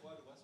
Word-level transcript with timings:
vor, 0.00 0.12
du 0.16 0.26
warst 0.26 0.39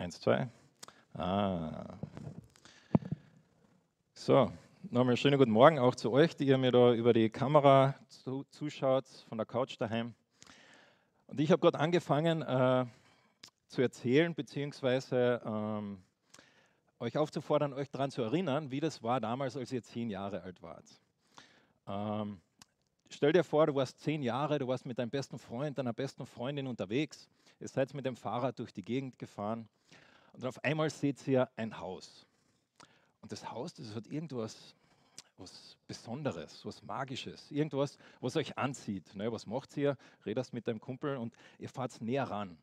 Eins, 0.00 0.20
zwei. 0.20 0.48
Ah. 1.14 1.98
So, 4.14 4.52
nochmal 4.92 5.16
schönen 5.16 5.38
guten 5.38 5.50
Morgen 5.50 5.80
auch 5.80 5.96
zu 5.96 6.12
euch, 6.12 6.36
die 6.36 6.46
ihr 6.46 6.56
mir 6.56 6.70
da 6.70 6.94
über 6.94 7.12
die 7.12 7.28
Kamera 7.30 7.96
zu, 8.06 8.44
zuschaut, 8.44 9.08
von 9.28 9.38
der 9.38 9.44
Couch 9.44 9.74
daheim. 9.76 10.14
Und 11.26 11.40
ich 11.40 11.50
habe 11.50 11.60
gerade 11.60 11.80
angefangen 11.80 12.42
äh, 12.42 12.86
zu 13.66 13.82
erzählen, 13.82 14.36
beziehungsweise 14.36 15.42
ähm, 15.44 16.00
euch 17.00 17.18
aufzufordern, 17.18 17.72
euch 17.72 17.90
daran 17.90 18.12
zu 18.12 18.22
erinnern, 18.22 18.70
wie 18.70 18.78
das 18.78 19.02
war 19.02 19.18
damals, 19.18 19.56
als 19.56 19.72
ihr 19.72 19.82
zehn 19.82 20.10
Jahre 20.10 20.42
alt 20.42 20.62
wart. 20.62 20.86
Ähm, 21.88 22.40
stell 23.10 23.32
dir 23.32 23.42
vor, 23.42 23.66
du 23.66 23.74
warst 23.74 23.98
zehn 23.98 24.22
Jahre, 24.22 24.60
du 24.60 24.68
warst 24.68 24.86
mit 24.86 24.96
deinem 24.96 25.10
besten 25.10 25.40
Freund, 25.40 25.76
deiner 25.76 25.92
besten 25.92 26.24
Freundin 26.24 26.68
unterwegs, 26.68 27.28
ihr 27.58 27.66
seid 27.66 27.92
mit 27.94 28.06
dem 28.06 28.14
Fahrrad 28.14 28.60
durch 28.60 28.72
die 28.72 28.84
Gegend 28.84 29.18
gefahren 29.18 29.68
und 30.38 30.46
auf 30.46 30.62
einmal 30.64 30.88
seht 30.88 31.26
ihr 31.26 31.48
ein 31.56 31.78
Haus. 31.78 32.24
Und 33.20 33.32
das 33.32 33.50
Haus, 33.50 33.74
das 33.74 33.94
hat 33.94 34.06
irgendwas 34.06 34.74
was 35.38 35.76
Besonderes, 35.86 36.64
was 36.64 36.82
Magisches, 36.82 37.50
irgendwas, 37.50 37.96
was 38.20 38.36
euch 38.36 38.58
anzieht. 38.58 39.14
Ne, 39.14 39.30
was 39.32 39.46
macht 39.46 39.76
ihr? 39.76 39.96
Redest 40.26 40.52
mit 40.52 40.66
deinem 40.66 40.80
Kumpel 40.80 41.16
und 41.16 41.32
ihr 41.58 41.68
fahrt 41.68 42.00
näher 42.00 42.24
ran. 42.24 42.58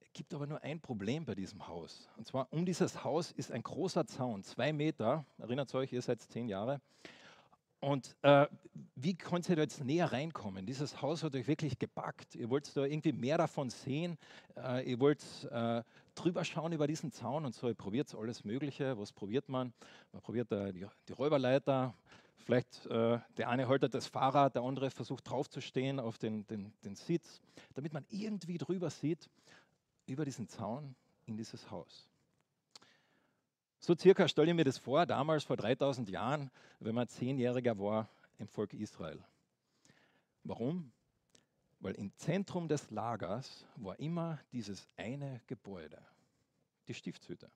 Es 0.00 0.12
gibt 0.12 0.34
aber 0.34 0.46
nur 0.46 0.62
ein 0.62 0.80
Problem 0.80 1.24
bei 1.24 1.34
diesem 1.34 1.66
Haus. 1.68 2.08
Und 2.16 2.26
zwar 2.26 2.50
um 2.52 2.66
dieses 2.66 3.04
Haus 3.04 3.32
ist 3.32 3.52
ein 3.52 3.62
großer 3.62 4.06
Zaun, 4.06 4.42
zwei 4.44 4.72
Meter. 4.72 5.24
Erinnert 5.38 5.74
euch, 5.74 5.92
ihr 5.92 6.02
seid 6.02 6.20
zehn 6.22 6.48
Jahre. 6.48 6.80
Und 7.82 8.14
äh, 8.22 8.46
wie 8.94 9.18
konntet 9.18 9.50
ihr 9.50 9.56
da 9.56 9.62
jetzt 9.62 9.84
näher 9.84 10.12
reinkommen? 10.12 10.66
Dieses 10.66 11.02
Haus 11.02 11.24
hat 11.24 11.34
euch 11.34 11.48
wirklich 11.48 11.80
gepackt. 11.80 12.36
Ihr 12.36 12.48
wollt 12.48 12.76
da 12.76 12.84
irgendwie 12.84 13.10
mehr 13.10 13.38
davon 13.38 13.70
sehen. 13.70 14.18
Äh, 14.56 14.88
ihr 14.88 15.00
wollt 15.00 15.24
äh, 15.50 15.82
drüber 16.14 16.44
schauen 16.44 16.72
über 16.72 16.86
diesen 16.86 17.10
Zaun 17.10 17.44
und 17.44 17.56
so. 17.56 17.66
Ihr 17.66 17.74
probiert 17.74 18.14
alles 18.14 18.44
Mögliche. 18.44 18.96
Was 18.98 19.10
probiert 19.12 19.48
man? 19.48 19.72
Man 20.12 20.22
probiert 20.22 20.52
die, 20.52 20.86
die, 21.08 21.12
Räuberleiter. 21.12 21.92
Vielleicht 22.36 22.86
äh, 22.86 23.18
der 23.36 23.48
eine 23.48 23.66
haltet 23.66 23.94
das 23.94 24.06
Fahrrad, 24.06 24.54
der 24.54 24.62
andere 24.62 24.88
versucht 24.92 25.28
draufzustehen 25.28 25.98
auf 25.98 26.18
den, 26.18 26.46
den, 26.46 26.72
den 26.84 26.94
Sitz, 26.94 27.40
damit 27.74 27.92
man 27.92 28.04
irgendwie 28.10 28.58
drüber 28.58 28.90
sieht 28.90 29.28
über 30.06 30.24
diesen 30.24 30.46
Zaun 30.46 30.94
in 31.26 31.36
dieses 31.36 31.68
Haus. 31.68 32.11
So 33.84 33.96
circa 33.96 34.28
stelle 34.28 34.48
ich 34.48 34.54
mir 34.54 34.62
das 34.62 34.78
vor, 34.78 35.04
damals 35.06 35.42
vor 35.42 35.56
3000 35.56 36.08
Jahren, 36.08 36.52
wenn 36.78 36.94
man 36.94 37.08
Zehnjähriger 37.08 37.76
war 37.80 38.08
im 38.38 38.46
Volk 38.46 38.74
Israel. 38.74 39.18
Warum? 40.44 40.92
Weil 41.80 41.94
im 41.96 42.16
Zentrum 42.16 42.68
des 42.68 42.92
Lagers 42.92 43.66
war 43.74 43.98
immer 43.98 44.38
dieses 44.52 44.88
eine 44.96 45.40
Gebäude, 45.48 46.00
die 46.86 46.94
Stiftshütte. 46.94 47.50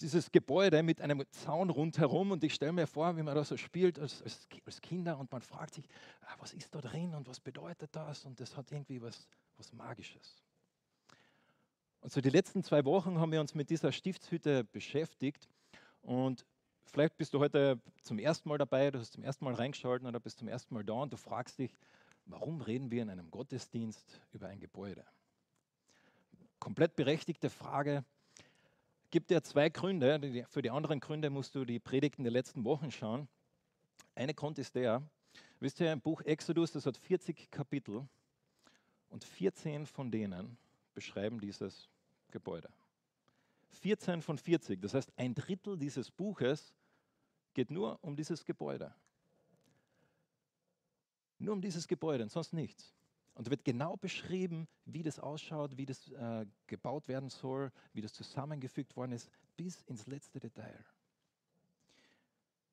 Dieses 0.00 0.30
Gebäude 0.30 0.84
mit 0.84 1.00
einem 1.00 1.24
Zaun 1.32 1.70
rundherum 1.70 2.30
und 2.30 2.44
ich 2.44 2.54
stelle 2.54 2.72
mir 2.72 2.86
vor, 2.86 3.16
wie 3.16 3.24
man 3.24 3.34
da 3.34 3.42
so 3.42 3.56
spielt 3.56 3.98
als, 3.98 4.22
als, 4.22 4.46
als 4.64 4.80
Kinder 4.80 5.18
und 5.18 5.32
man 5.32 5.42
fragt 5.42 5.74
sich, 5.74 5.88
ah, 6.20 6.36
was 6.38 6.54
ist 6.54 6.72
da 6.76 6.80
drin 6.80 7.12
und 7.12 7.26
was 7.26 7.40
bedeutet 7.40 7.90
das 7.96 8.24
und 8.24 8.38
das 8.38 8.56
hat 8.56 8.70
irgendwie 8.70 9.02
was, 9.02 9.26
was 9.56 9.72
Magisches. 9.72 10.41
Und 12.02 12.10
so 12.12 12.20
die 12.20 12.30
letzten 12.30 12.64
zwei 12.64 12.84
Wochen 12.84 13.20
haben 13.20 13.30
wir 13.30 13.40
uns 13.40 13.54
mit 13.54 13.70
dieser 13.70 13.92
Stiftshütte 13.92 14.64
beschäftigt. 14.64 15.48
Und 16.02 16.44
vielleicht 16.84 17.16
bist 17.16 17.32
du 17.32 17.38
heute 17.38 17.80
zum 18.02 18.18
ersten 18.18 18.48
Mal 18.48 18.58
dabei, 18.58 18.90
du 18.90 18.98
hast 18.98 19.12
zum 19.12 19.22
ersten 19.22 19.44
Mal 19.44 19.54
reingeschaltet 19.54 20.06
oder 20.06 20.18
bist 20.18 20.40
zum 20.40 20.48
ersten 20.48 20.74
Mal 20.74 20.82
da 20.82 20.94
und 20.94 21.12
du 21.12 21.16
fragst 21.16 21.60
dich, 21.60 21.78
warum 22.26 22.60
reden 22.60 22.90
wir 22.90 23.02
in 23.02 23.10
einem 23.10 23.30
Gottesdienst 23.30 24.20
über 24.32 24.48
ein 24.48 24.58
Gebäude? 24.58 25.04
Komplett 26.58 26.96
berechtigte 26.96 27.48
Frage. 27.50 28.04
Gibt 29.12 29.30
ja 29.30 29.40
zwei 29.40 29.68
Gründe. 29.68 30.44
Für 30.48 30.62
die 30.62 30.70
anderen 30.70 30.98
Gründe 30.98 31.30
musst 31.30 31.54
du 31.54 31.64
die 31.64 31.78
Predigten 31.78 32.24
der 32.24 32.32
letzten 32.32 32.64
Wochen 32.64 32.90
schauen. 32.90 33.28
Eine 34.16 34.34
Grund 34.34 34.58
ist 34.58 34.74
der, 34.74 35.02
wisst 35.60 35.78
ihr, 35.78 35.92
im 35.92 36.00
Buch 36.00 36.20
Exodus, 36.22 36.72
das 36.72 36.84
hat 36.84 36.96
40 36.96 37.48
Kapitel 37.52 38.08
und 39.08 39.22
14 39.22 39.86
von 39.86 40.10
denen 40.10 40.58
beschreiben 40.94 41.40
dieses 41.40 41.88
Gebäude. 42.32 42.68
14 43.70 44.22
von 44.22 44.38
40, 44.38 44.80
das 44.80 44.94
heißt 44.94 45.12
ein 45.16 45.34
Drittel 45.34 45.78
dieses 45.78 46.10
Buches 46.10 46.74
geht 47.54 47.70
nur 47.70 47.98
um 48.02 48.16
dieses 48.16 48.44
Gebäude. 48.44 48.94
Nur 51.38 51.54
um 51.54 51.60
dieses 51.60 51.86
Gebäude 51.86 52.24
und 52.24 52.30
sonst 52.30 52.52
nichts. 52.52 52.94
Und 53.34 53.46
da 53.46 53.50
wird 53.50 53.64
genau 53.64 53.96
beschrieben, 53.96 54.68
wie 54.84 55.02
das 55.02 55.18
ausschaut, 55.18 55.76
wie 55.76 55.86
das 55.86 56.08
äh, 56.10 56.46
gebaut 56.66 57.08
werden 57.08 57.30
soll, 57.30 57.72
wie 57.92 58.02
das 58.02 58.12
zusammengefügt 58.12 58.94
worden 58.94 59.12
ist, 59.12 59.30
bis 59.56 59.82
ins 59.82 60.06
letzte 60.06 60.38
Detail. 60.38 60.84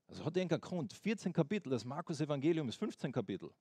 Also 0.07 0.25
hat 0.25 0.35
irgendeinen 0.35 0.61
Grund. 0.61 0.93
14 0.93 1.31
Kapitel, 1.31 1.69
das 1.69 1.85
Markus-Evangelium 1.85 2.67
ist 2.67 2.77
15 2.77 3.11
Kapitel. 3.11 3.51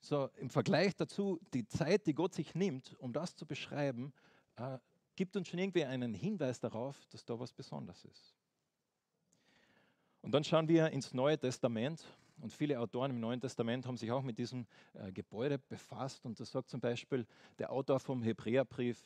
So 0.00 0.30
im 0.36 0.50
Vergleich 0.50 0.96
dazu, 0.96 1.38
die 1.52 1.66
Zeit, 1.66 2.06
die 2.06 2.14
Gott 2.14 2.34
sich 2.34 2.54
nimmt, 2.54 2.96
um 2.98 3.12
das 3.12 3.36
zu 3.36 3.46
beschreiben, 3.46 4.12
äh, 4.56 4.78
gibt 5.20 5.36
uns 5.36 5.48
schon 5.48 5.58
irgendwie 5.58 5.84
einen 5.84 6.14
Hinweis 6.14 6.60
darauf, 6.60 6.98
dass 7.10 7.26
da 7.26 7.38
was 7.38 7.52
Besonderes 7.52 8.06
ist. 8.06 8.34
Und 10.22 10.32
dann 10.32 10.42
schauen 10.44 10.66
wir 10.66 10.88
ins 10.92 11.12
Neue 11.12 11.38
Testament 11.38 12.02
und 12.40 12.54
viele 12.54 12.80
Autoren 12.80 13.10
im 13.10 13.20
Neuen 13.20 13.38
Testament 13.38 13.84
haben 13.84 13.98
sich 13.98 14.10
auch 14.10 14.22
mit 14.22 14.38
diesem 14.38 14.66
äh, 14.94 15.12
Gebäude 15.12 15.58
befasst 15.58 16.24
und 16.24 16.40
das 16.40 16.50
sagt 16.50 16.70
zum 16.70 16.80
Beispiel 16.80 17.26
der 17.58 17.70
Autor 17.70 18.00
vom 18.00 18.22
Hebräerbrief, 18.22 18.98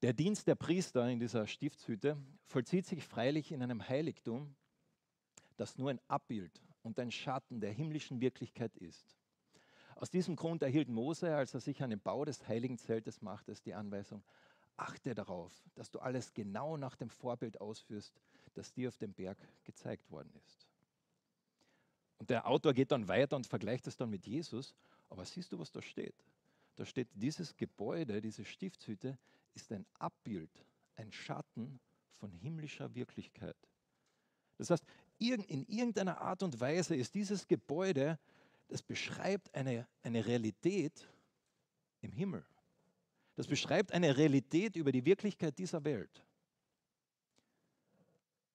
der 0.00 0.14
Dienst 0.14 0.46
der 0.46 0.54
Priester 0.54 1.06
in 1.10 1.20
dieser 1.20 1.46
Stiftshütte 1.46 2.16
vollzieht 2.46 2.86
sich 2.86 3.04
freilich 3.04 3.52
in 3.52 3.62
einem 3.62 3.86
Heiligtum, 3.86 4.56
das 5.58 5.76
nur 5.76 5.90
ein 5.90 6.00
Abbild 6.08 6.62
und 6.82 6.98
ein 6.98 7.10
Schatten 7.10 7.60
der 7.60 7.72
himmlischen 7.72 8.22
Wirklichkeit 8.22 8.74
ist. 8.78 9.14
Aus 9.94 10.10
diesem 10.10 10.36
Grund 10.36 10.62
erhielt 10.62 10.88
Mose, 10.88 11.34
als 11.34 11.52
er 11.52 11.60
sich 11.60 11.82
an 11.82 11.90
den 11.90 12.00
Bau 12.00 12.24
des 12.24 12.48
heiligen 12.48 12.78
Zeltes 12.78 13.20
machte, 13.20 13.52
die 13.64 13.74
Anweisung, 13.74 14.22
achte 14.78 15.14
darauf, 15.14 15.52
dass 15.74 15.90
du 15.90 15.98
alles 15.98 16.32
genau 16.34 16.76
nach 16.76 16.96
dem 16.96 17.10
Vorbild 17.10 17.60
ausführst, 17.60 18.12
das 18.54 18.72
dir 18.72 18.88
auf 18.88 18.96
dem 18.96 19.12
Berg 19.12 19.38
gezeigt 19.64 20.10
worden 20.10 20.32
ist. 20.44 20.66
Und 22.18 22.30
der 22.30 22.46
Autor 22.46 22.74
geht 22.74 22.90
dann 22.90 23.08
weiter 23.08 23.36
und 23.36 23.46
vergleicht 23.46 23.86
es 23.86 23.96
dann 23.96 24.10
mit 24.10 24.26
Jesus. 24.26 24.74
Aber 25.08 25.24
siehst 25.24 25.52
du, 25.52 25.58
was 25.58 25.70
da 25.70 25.80
steht? 25.80 26.14
Da 26.76 26.84
steht, 26.84 27.08
dieses 27.14 27.56
Gebäude, 27.56 28.20
diese 28.20 28.44
Stiftshütte 28.44 29.18
ist 29.54 29.72
ein 29.72 29.86
Abbild, 29.98 30.50
ein 30.96 31.12
Schatten 31.12 31.80
von 32.18 32.32
himmlischer 32.32 32.94
Wirklichkeit. 32.94 33.56
Das 34.56 34.70
heißt, 34.70 34.84
in 35.18 35.64
irgendeiner 35.68 36.20
Art 36.20 36.42
und 36.42 36.60
Weise 36.60 36.96
ist 36.96 37.14
dieses 37.14 37.46
Gebäude 37.46 38.18
das 38.68 38.82
beschreibt 38.82 39.54
eine, 39.54 39.86
eine 40.02 40.26
Realität 40.26 41.08
im 42.02 42.12
Himmel. 42.12 42.44
Das 43.38 43.46
beschreibt 43.46 43.92
eine 43.92 44.16
Realität 44.16 44.74
über 44.74 44.90
die 44.90 45.04
Wirklichkeit 45.04 45.56
dieser 45.56 45.84
Welt. 45.84 46.24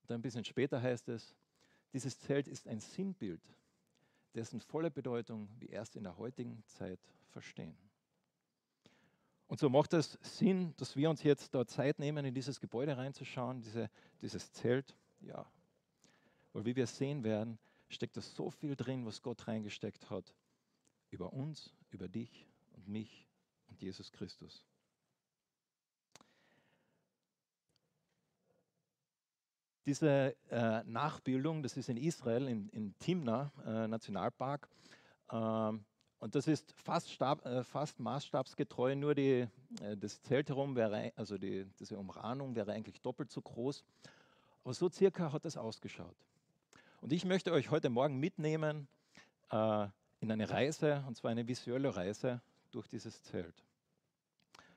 dann 0.07 0.19
ein 0.19 0.21
bisschen 0.21 0.43
später 0.43 0.81
heißt 0.81 1.07
es, 1.07 1.33
dieses 1.93 2.19
Zelt 2.19 2.49
ist 2.49 2.67
ein 2.67 2.81
Sinnbild, 2.81 3.41
dessen 4.35 4.59
volle 4.59 4.91
Bedeutung 4.91 5.47
wir 5.57 5.69
erst 5.69 5.95
in 5.95 6.03
der 6.03 6.17
heutigen 6.17 6.65
Zeit 6.65 6.99
verstehen. 7.29 7.77
Und 9.47 9.61
so 9.61 9.69
macht 9.69 9.93
es 9.93 10.19
Sinn, 10.21 10.73
dass 10.75 10.97
wir 10.97 11.09
uns 11.09 11.23
jetzt 11.23 11.55
da 11.55 11.65
Zeit 11.65 11.97
nehmen, 11.97 12.25
in 12.25 12.33
dieses 12.33 12.59
Gebäude 12.59 12.97
reinzuschauen, 12.97 13.61
diese, 13.61 13.89
dieses 14.21 14.51
Zelt. 14.51 14.97
Ja, 15.21 15.49
weil 16.51 16.65
wie 16.65 16.75
wir 16.75 16.87
sehen 16.87 17.23
werden, 17.23 17.57
steckt 17.87 18.17
da 18.17 18.21
so 18.21 18.49
viel 18.49 18.75
drin, 18.75 19.05
was 19.05 19.21
Gott 19.21 19.47
reingesteckt 19.47 20.09
hat. 20.09 20.35
Über 21.09 21.31
uns, 21.31 21.73
über 21.89 22.09
dich 22.09 22.45
und 22.73 22.89
mich 22.89 23.29
und 23.67 23.81
Jesus 23.81 24.11
Christus. 24.11 24.65
Diese 29.85 30.35
äh, 30.49 30.83
Nachbildung, 30.85 31.61
das 31.61 31.77
ist 31.77 31.89
in 31.89 31.97
Israel, 31.97 32.47
in, 32.47 32.69
in 32.69 32.95
Timna 32.99 33.51
äh, 33.65 33.87
Nationalpark, 33.87 34.69
Ähm, 35.31 35.85
und 36.19 36.35
das 36.35 36.47
ist 36.47 36.71
fast, 36.77 37.11
stab, 37.11 37.45
äh, 37.45 37.63
fast 37.63 37.99
maßstabsgetreu, 37.99 38.95
nur 38.95 39.13
die, 39.13 39.47
äh, 39.81 39.97
das 39.97 40.21
Zelt 40.21 40.47
herum 40.47 40.75
wäre, 40.75 41.11
also 41.17 41.37
die, 41.37 41.65
diese 41.79 41.97
Umrahmung 41.97 42.55
wäre 42.55 42.71
eigentlich 42.71 43.01
doppelt 43.01 43.29
so 43.29 43.41
groß. 43.41 43.83
Aber 44.63 44.73
so 44.73 44.89
circa 44.89 45.33
hat 45.33 45.43
das 45.43 45.57
ausgeschaut. 45.57 46.15
Und 47.01 47.11
ich 47.11 47.25
möchte 47.25 47.51
euch 47.51 47.71
heute 47.71 47.89
Morgen 47.89 48.19
mitnehmen 48.19 48.87
äh, 49.51 49.87
in 50.21 50.31
eine 50.31 50.49
Reise, 50.49 51.03
und 51.07 51.17
zwar 51.17 51.31
eine 51.31 51.45
visuelle 51.45 51.93
Reise 51.93 52.41
durch 52.71 52.87
dieses 52.87 53.21
Zelt. 53.23 53.65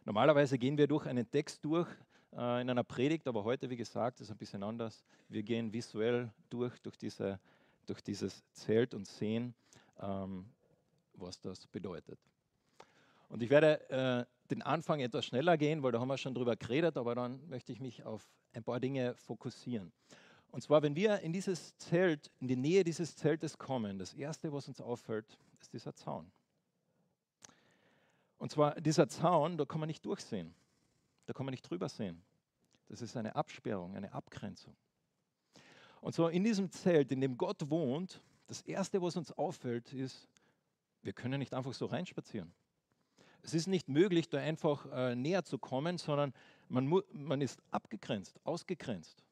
Normalerweise 0.04 0.58
gehen 0.58 0.76
wir 0.76 0.88
durch 0.88 1.06
einen 1.06 1.30
Text 1.30 1.64
durch 1.64 1.88
äh, 2.32 2.60
in 2.60 2.70
einer 2.70 2.84
Predigt, 2.84 3.26
aber 3.28 3.44
heute, 3.44 3.70
wie 3.70 3.76
gesagt, 3.76 4.20
ist 4.20 4.30
ein 4.30 4.36
bisschen 4.36 4.62
anders. 4.62 5.04
Wir 5.28 5.42
gehen 5.42 5.72
visuell 5.72 6.30
durch, 6.50 6.78
durch, 6.80 6.96
diese, 6.96 7.38
durch 7.86 8.02
dieses 8.02 8.44
Zelt 8.52 8.94
und 8.94 9.06
sehen, 9.06 9.54
ähm, 10.00 10.46
was 11.14 11.40
das 11.40 11.66
bedeutet. 11.66 12.18
Und 13.28 13.42
ich 13.42 13.50
werde 13.50 13.90
äh, 13.90 14.24
den 14.50 14.62
Anfang 14.62 15.00
etwas 15.00 15.26
schneller 15.26 15.56
gehen, 15.56 15.82
weil 15.82 15.92
da 15.92 16.00
haben 16.00 16.08
wir 16.08 16.18
schon 16.18 16.34
drüber 16.34 16.56
geredet, 16.56 16.96
aber 16.96 17.14
dann 17.14 17.46
möchte 17.48 17.72
ich 17.72 17.80
mich 17.80 18.04
auf 18.04 18.28
ein 18.52 18.62
paar 18.62 18.80
Dinge 18.80 19.14
fokussieren. 19.16 19.92
Und 20.50 20.62
zwar, 20.62 20.82
wenn 20.82 20.94
wir 20.94 21.20
in 21.20 21.32
dieses 21.32 21.76
Zelt, 21.76 22.30
in 22.40 22.48
die 22.48 22.56
Nähe 22.56 22.84
dieses 22.84 23.16
Zeltes 23.16 23.58
kommen, 23.58 23.98
das 23.98 24.14
Erste, 24.14 24.52
was 24.52 24.68
uns 24.68 24.80
auffällt, 24.80 25.38
ist 25.60 25.72
dieser 25.72 25.94
Zaun. 25.94 26.30
Und 28.38 28.50
zwar 28.50 28.80
dieser 28.80 29.08
Zaun, 29.08 29.56
da 29.56 29.64
kann 29.64 29.80
man 29.80 29.88
nicht 29.88 30.04
durchsehen. 30.04 30.54
Da 31.26 31.32
kann 31.32 31.44
man 31.44 31.52
nicht 31.52 31.68
drüber 31.68 31.88
sehen. 31.88 32.22
Das 32.88 33.02
ist 33.02 33.16
eine 33.16 33.34
Absperrung, 33.34 33.96
eine 33.96 34.12
Abgrenzung. 34.12 34.76
Und 36.00 36.14
so 36.14 36.28
in 36.28 36.44
diesem 36.44 36.70
Zelt, 36.70 37.10
in 37.10 37.20
dem 37.20 37.36
Gott 37.36 37.68
wohnt, 37.68 38.22
das 38.46 38.62
Erste, 38.62 39.02
was 39.02 39.16
uns 39.16 39.32
auffällt, 39.32 39.92
ist, 39.92 40.28
wir 41.02 41.12
können 41.12 41.38
nicht 41.38 41.52
einfach 41.52 41.74
so 41.74 41.86
reinspazieren. 41.86 42.52
Es 43.42 43.54
ist 43.54 43.66
nicht 43.66 43.88
möglich, 43.88 44.28
da 44.28 44.38
einfach 44.38 44.86
äh, 44.92 45.14
näher 45.14 45.44
zu 45.44 45.58
kommen, 45.58 45.98
sondern 45.98 46.32
man, 46.68 47.02
man 47.12 47.40
ist 47.40 47.62
abgegrenzt, 47.70 48.40
ausgegrenzt. 48.44 49.22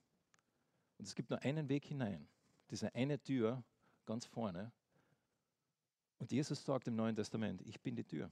Und 0.98 1.06
es 1.06 1.14
gibt 1.14 1.30
nur 1.30 1.42
einen 1.42 1.68
Weg 1.68 1.84
hinein, 1.84 2.26
diese 2.70 2.94
eine 2.94 3.20
Tür 3.20 3.62
ganz 4.06 4.24
vorne. 4.24 4.72
Und 6.18 6.30
Jesus 6.30 6.64
sagt 6.64 6.86
im 6.86 6.96
Neuen 6.96 7.16
Testament, 7.16 7.60
ich 7.62 7.80
bin 7.80 7.96
die 7.96 8.04
Tür. 8.04 8.30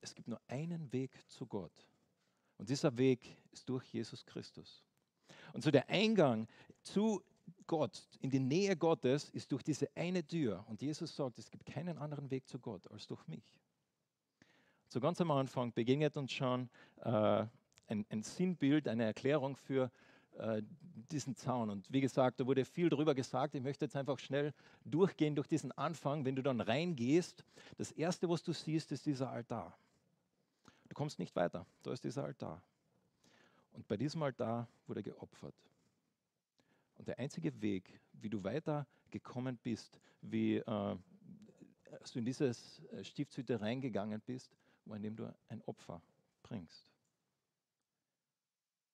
Es 0.00 0.14
gibt 0.14 0.26
nur 0.28 0.40
einen 0.48 0.92
Weg 0.92 1.12
zu 1.28 1.46
Gott. 1.46 1.86
Und 2.62 2.68
dieser 2.68 2.96
Weg 2.96 3.36
ist 3.50 3.68
durch 3.68 3.84
Jesus 3.92 4.24
Christus. 4.24 4.84
Und 5.52 5.64
so 5.64 5.72
der 5.72 5.90
Eingang 5.90 6.46
zu 6.84 7.20
Gott, 7.66 8.06
in 8.20 8.30
die 8.30 8.38
Nähe 8.38 8.76
Gottes, 8.76 9.30
ist 9.30 9.50
durch 9.50 9.64
diese 9.64 9.88
eine 9.96 10.24
Tür. 10.24 10.64
Und 10.68 10.80
Jesus 10.80 11.16
sagt, 11.16 11.40
es 11.40 11.50
gibt 11.50 11.66
keinen 11.66 11.98
anderen 11.98 12.30
Weg 12.30 12.46
zu 12.46 12.60
Gott 12.60 12.88
als 12.92 13.08
durch 13.08 13.26
mich. 13.26 13.58
So 14.86 15.00
ganz 15.00 15.20
am 15.20 15.32
Anfang 15.32 15.72
begegnet 15.72 16.16
uns 16.16 16.30
schon 16.30 16.70
äh, 17.00 17.46
ein, 17.88 18.06
ein, 18.08 18.22
Sinnbild, 18.22 18.86
eine 18.86 19.06
Erklärung 19.06 19.56
für 19.56 19.90
äh, 20.38 20.62
diesen 21.10 21.34
Zaun. 21.34 21.68
Und 21.68 21.92
wie 21.92 22.00
gesagt, 22.00 22.38
da 22.38 22.46
wurde 22.46 22.64
viel 22.64 22.88
darüber 22.88 23.16
gesagt. 23.16 23.56
Ich 23.56 23.62
möchte 23.62 23.86
jetzt 23.86 23.96
einfach 23.96 24.20
schnell 24.20 24.54
durchgehen 24.84 25.34
durch 25.34 25.48
diesen 25.48 25.72
Anfang. 25.72 26.24
Wenn 26.24 26.36
du 26.36 26.44
dann 26.44 26.60
reingehst, 26.60 27.44
das 27.76 27.90
Erste, 27.90 28.28
was 28.28 28.44
du 28.44 28.52
siehst, 28.52 28.92
ist 28.92 29.04
dieser 29.04 29.30
Altar. 29.30 29.76
Du 30.92 30.94
kommst 30.94 31.18
nicht 31.18 31.34
weiter. 31.34 31.64
Da 31.82 31.90
ist 31.90 32.04
dieser 32.04 32.24
Altar. 32.24 32.62
Und 33.72 33.88
bei 33.88 33.96
diesem 33.96 34.22
Altar 34.22 34.68
wurde 34.86 35.02
geopfert. 35.02 35.54
Und 36.96 37.08
der 37.08 37.18
einzige 37.18 37.62
Weg, 37.62 37.98
wie 38.12 38.28
du 38.28 38.44
weiter 38.44 38.86
gekommen 39.10 39.56
bist, 39.62 39.98
wie 40.20 40.56
äh, 40.56 40.62
du 40.66 42.18
in 42.18 42.26
dieses 42.26 42.84
äh, 42.90 43.02
Stiftshütte 43.02 43.58
reingegangen 43.58 44.20
bist, 44.20 44.54
war 44.84 44.98
indem 44.98 45.16
du 45.16 45.34
ein 45.48 45.62
Opfer 45.62 46.02
bringst. 46.42 46.92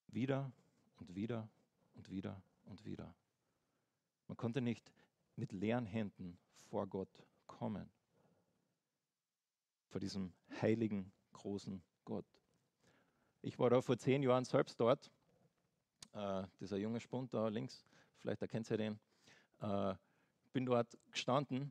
Wieder 0.06 0.52
und 1.00 1.16
wieder 1.16 1.48
und 1.94 2.08
wieder 2.10 2.40
und 2.66 2.84
wieder. 2.84 3.12
Man 4.28 4.36
konnte 4.36 4.60
nicht 4.60 4.92
mit 5.34 5.50
leeren 5.50 5.86
Händen 5.86 6.38
vor 6.70 6.86
Gott 6.86 7.26
kommen. 7.48 7.90
Vor 9.88 10.00
diesem 10.00 10.32
heiligen, 10.60 11.10
großen 11.32 11.82
Gott. 12.08 12.24
Ich 13.42 13.58
war 13.58 13.68
da 13.68 13.82
vor 13.82 13.98
zehn 13.98 14.22
Jahren 14.22 14.46
selbst 14.46 14.80
dort. 14.80 15.10
Äh, 16.14 16.44
dieser 16.58 16.78
junge 16.78 17.00
Spund 17.00 17.34
da 17.34 17.48
links, 17.48 17.84
vielleicht 18.16 18.40
erkennt 18.40 18.70
ihr 18.70 18.78
den, 18.78 18.98
äh, 19.60 19.94
bin 20.54 20.64
dort 20.64 20.96
gestanden. 21.10 21.70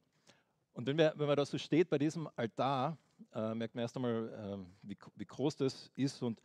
Und 0.73 0.85
wenn, 0.85 0.95
wir, 0.95 1.11
wenn 1.15 1.25
man 1.25 1.37
da 1.37 1.43
so 1.43 1.57
steht 1.57 1.89
bei 1.89 1.97
diesem 1.97 2.29
Altar, 2.35 2.99
äh, 3.33 3.55
merkt 3.55 3.73
man 3.73 3.81
erst 3.81 3.95
einmal, 3.95 4.29
äh, 4.29 4.87
wie, 4.87 4.97
wie, 5.15 5.25
groß 5.25 5.55
das 5.55 5.91
ist 5.95 6.21
und, 6.21 6.39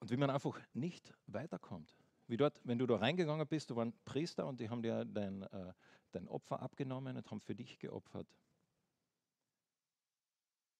und 0.00 0.10
wie 0.10 0.18
man 0.18 0.28
einfach 0.28 0.60
nicht 0.74 1.14
weiterkommt. 1.28 1.96
Wie 2.26 2.36
dort, 2.36 2.60
wenn 2.64 2.78
du 2.78 2.86
da 2.86 2.96
reingegangen 2.96 3.48
bist, 3.48 3.70
du 3.70 3.76
warst 3.76 4.04
Priester 4.04 4.46
und 4.46 4.60
die 4.60 4.68
haben 4.68 4.82
dir 4.82 5.06
dein, 5.06 5.40
äh, 5.40 5.72
dein 6.10 6.28
Opfer 6.28 6.60
abgenommen 6.60 7.16
und 7.16 7.30
haben 7.30 7.40
für 7.40 7.54
dich 7.54 7.78
geopfert. 7.78 8.26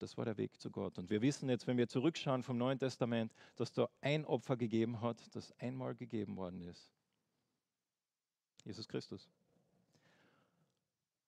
Das 0.03 0.19
war 0.19 0.25
der 0.25 0.37
Weg 0.37 0.61
zu 0.61 0.69
Gott. 0.69 0.99
Und 0.99 1.11
wir 1.11 1.23
wissen 1.23 1.49
jetzt, 1.49 1.69
wenn 1.69 1.77
wir 1.77 1.87
zurückschauen 1.87 2.43
vom 2.43 2.59
Neuen 2.59 2.77
Testament, 2.77 3.33
dass 3.55 3.73
da 3.73 3.89
ein 4.01 4.25
Opfer 4.25 4.57
gegeben 4.57 5.01
hat, 5.01 5.17
das 5.37 5.55
einmal 5.61 5.95
gegeben 5.95 6.37
worden 6.37 6.61
ist. 6.63 6.91
Jesus 8.65 8.89
Christus. 8.89 9.31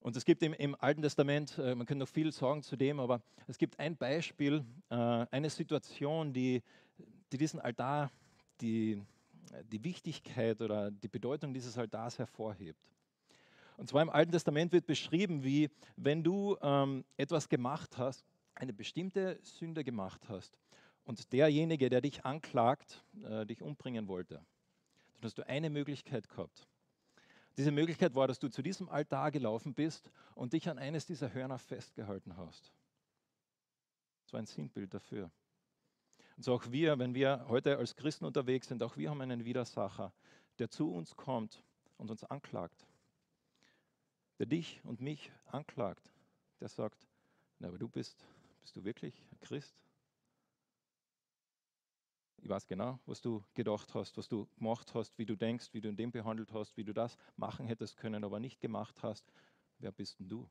Und 0.01 0.17
es 0.17 0.25
gibt 0.25 0.43
im, 0.43 0.55
im 0.55 0.75
Alten 0.81 1.03
Testament, 1.03 1.57
äh, 1.57 1.77
man 1.77 1.87
könnte 1.87 2.01
noch 2.01 2.09
viel 2.09 2.33
sagen 2.33 2.65
zu 2.65 2.75
dem, 2.75 2.99
aber 2.99 3.23
es 3.47 3.59
gibt 3.59 3.79
ein 3.79 3.97
Beispiel, 3.97 4.65
äh, 4.91 4.97
eine 4.97 5.51
Situation, 5.51 6.33
die, 6.33 6.61
die 7.31 7.39
diesen 7.39 7.61
Altar, 7.61 8.11
die, 8.61 9.01
die 9.71 9.85
Wichtigkeit 9.85 10.61
oder 10.61 10.91
die 10.91 11.07
Bedeutung 11.07 11.55
dieses 11.55 11.79
Altars 11.79 12.19
hervorhebt. 12.19 12.91
Und 13.77 13.89
zwar 13.89 14.03
im 14.03 14.11
Alten 14.11 14.33
Testament 14.33 14.73
wird 14.73 14.87
beschrieben, 14.87 15.45
wie 15.45 15.71
wenn 15.95 16.25
du 16.25 16.57
ähm, 16.61 17.05
etwas 17.17 17.49
gemacht 17.49 17.99
hast, 17.99 18.25
eine 18.55 18.73
bestimmte 18.73 19.39
Sünde 19.43 19.85
gemacht 19.85 20.29
hast 20.29 20.59
und 21.05 21.33
derjenige, 21.33 21.89
der 21.89 22.01
dich 22.01 22.25
anklagt, 22.25 23.05
äh, 23.25 23.47
dich 23.47 23.63
umbringen 23.63 24.09
wollte, 24.09 24.37
dann 25.15 25.23
hast 25.23 25.39
du 25.39 25.47
eine 25.47 25.71
Möglichkeit 25.71 26.29
gehabt. 26.29 26.67
Diese 27.57 27.71
Möglichkeit 27.71 28.15
war, 28.15 28.27
dass 28.27 28.39
du 28.39 28.49
zu 28.49 28.63
diesem 28.63 28.89
Altar 28.89 29.31
gelaufen 29.31 29.75
bist 29.75 30.11
und 30.35 30.53
dich 30.53 30.69
an 30.69 30.79
eines 30.79 31.07
dieser 31.07 31.33
Hörner 31.33 31.59
festgehalten 31.59 32.37
hast. 32.37 32.73
Das 34.25 34.33
war 34.33 34.41
ein 34.41 34.47
Sinnbild 34.47 34.93
dafür. 34.93 35.31
Und 36.37 36.43
so 36.43 36.55
auch 36.55 36.73
wir, 36.73 36.99
wenn 36.99 37.15
wir 37.15 37.47
heute 37.49 37.79
als 37.79 37.95
Christen 37.95 38.25
unterwegs 38.25 38.69
sind, 38.69 38.83
auch 38.83 38.97
wir 38.97 39.11
haben 39.11 39.21
einen 39.21 39.45
Widersacher, 39.45 40.13
der 40.59 40.69
zu 40.69 40.93
uns 40.93 41.17
kommt 41.17 41.63
und 41.97 42.11
uns 42.11 42.25
anklagt. 42.25 42.87
Der 44.39 44.47
dich 44.47 44.81
und 44.85 45.01
mich 45.01 45.31
anklagt. 45.47 46.11
Der 46.61 46.69
sagt, 46.69 47.07
na, 47.61 47.69
aber 47.69 47.79
du 47.79 47.89
bist, 47.89 48.27
bist 48.65 48.77
du 48.77 48.85
wirklich 48.85 49.23
Christ? 49.43 49.77
Ich 52.39 52.49
weiß 52.49 52.67
genau, 52.67 52.99
was 53.05 53.21
du 53.21 53.45
gedacht 53.53 53.95
hast, 53.95 54.17
was 54.17 54.27
du 54.27 54.47
gemacht 54.57 54.95
hast, 54.95 55.19
wie 55.19 55.27
du 55.27 55.37
denkst, 55.37 55.75
wie 55.75 55.83
du 55.83 55.91
in 55.91 55.97
dem 55.97 56.11
behandelt 56.11 56.51
hast, 56.55 56.75
wie 56.79 56.85
du 56.85 56.95
das 56.95 57.19
machen 57.37 57.67
hättest 57.67 57.99
können, 57.99 58.25
aber 58.25 58.41
nicht 58.41 58.61
gemacht 58.61 59.03
hast. 59.03 59.31
Wer 59.79 59.93
bist 59.93 60.19
denn 60.19 60.29
du? 60.29 60.49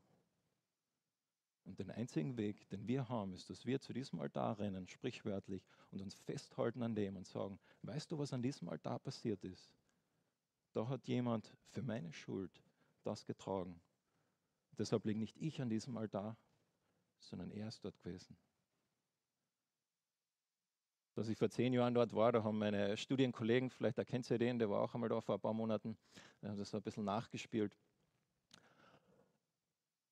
Und 1.64 1.80
den 1.80 1.90
einzigen 1.90 2.36
Weg, 2.36 2.68
den 2.68 2.86
wir 2.86 3.08
haben, 3.08 3.34
ist, 3.34 3.50
dass 3.50 3.66
wir 3.66 3.80
zu 3.80 3.92
diesem 3.92 4.20
Altar 4.20 4.60
rennen, 4.60 4.86
sprichwörtlich, 4.86 5.66
und 5.90 6.00
uns 6.00 6.14
festhalten 6.14 6.84
an 6.84 6.94
dem 6.94 7.16
und 7.16 7.26
sagen, 7.26 7.58
weißt 7.82 8.12
du, 8.12 8.18
was 8.18 8.32
an 8.32 8.42
diesem 8.42 8.68
Altar 8.68 9.00
passiert 9.00 9.42
ist? 9.42 9.72
Da 10.72 10.86
hat 10.86 11.08
jemand 11.08 11.56
für 11.70 11.82
meine 11.82 12.12
Schuld 12.12 12.62
das 13.02 13.24
getragen. 13.24 13.80
Deshalb 14.78 15.04
liege 15.04 15.18
nicht 15.18 15.36
ich 15.36 15.60
an 15.60 15.68
diesem 15.68 15.96
Altar, 15.96 16.36
sondern 17.28 17.50
er 17.50 17.68
ist 17.68 17.84
dort 17.84 17.98
gewesen. 18.02 18.36
Als 21.16 21.28
ich 21.28 21.38
vor 21.38 21.48
zehn 21.48 21.72
Jahren 21.72 21.94
dort 21.94 22.12
war, 22.12 22.32
da 22.32 22.42
haben 22.42 22.58
meine 22.58 22.96
Studienkollegen, 22.96 23.70
vielleicht 23.70 23.98
erkennt 23.98 24.28
ihr 24.30 24.38
den, 24.38 24.58
der 24.58 24.68
war 24.68 24.80
auch 24.80 24.94
einmal 24.94 25.08
da 25.08 25.20
vor 25.20 25.36
ein 25.36 25.40
paar 25.40 25.54
Monaten, 25.54 25.96
der 26.42 26.50
hat 26.50 26.58
das 26.58 26.74
ein 26.74 26.82
bisschen 26.82 27.04
nachgespielt. 27.04 27.76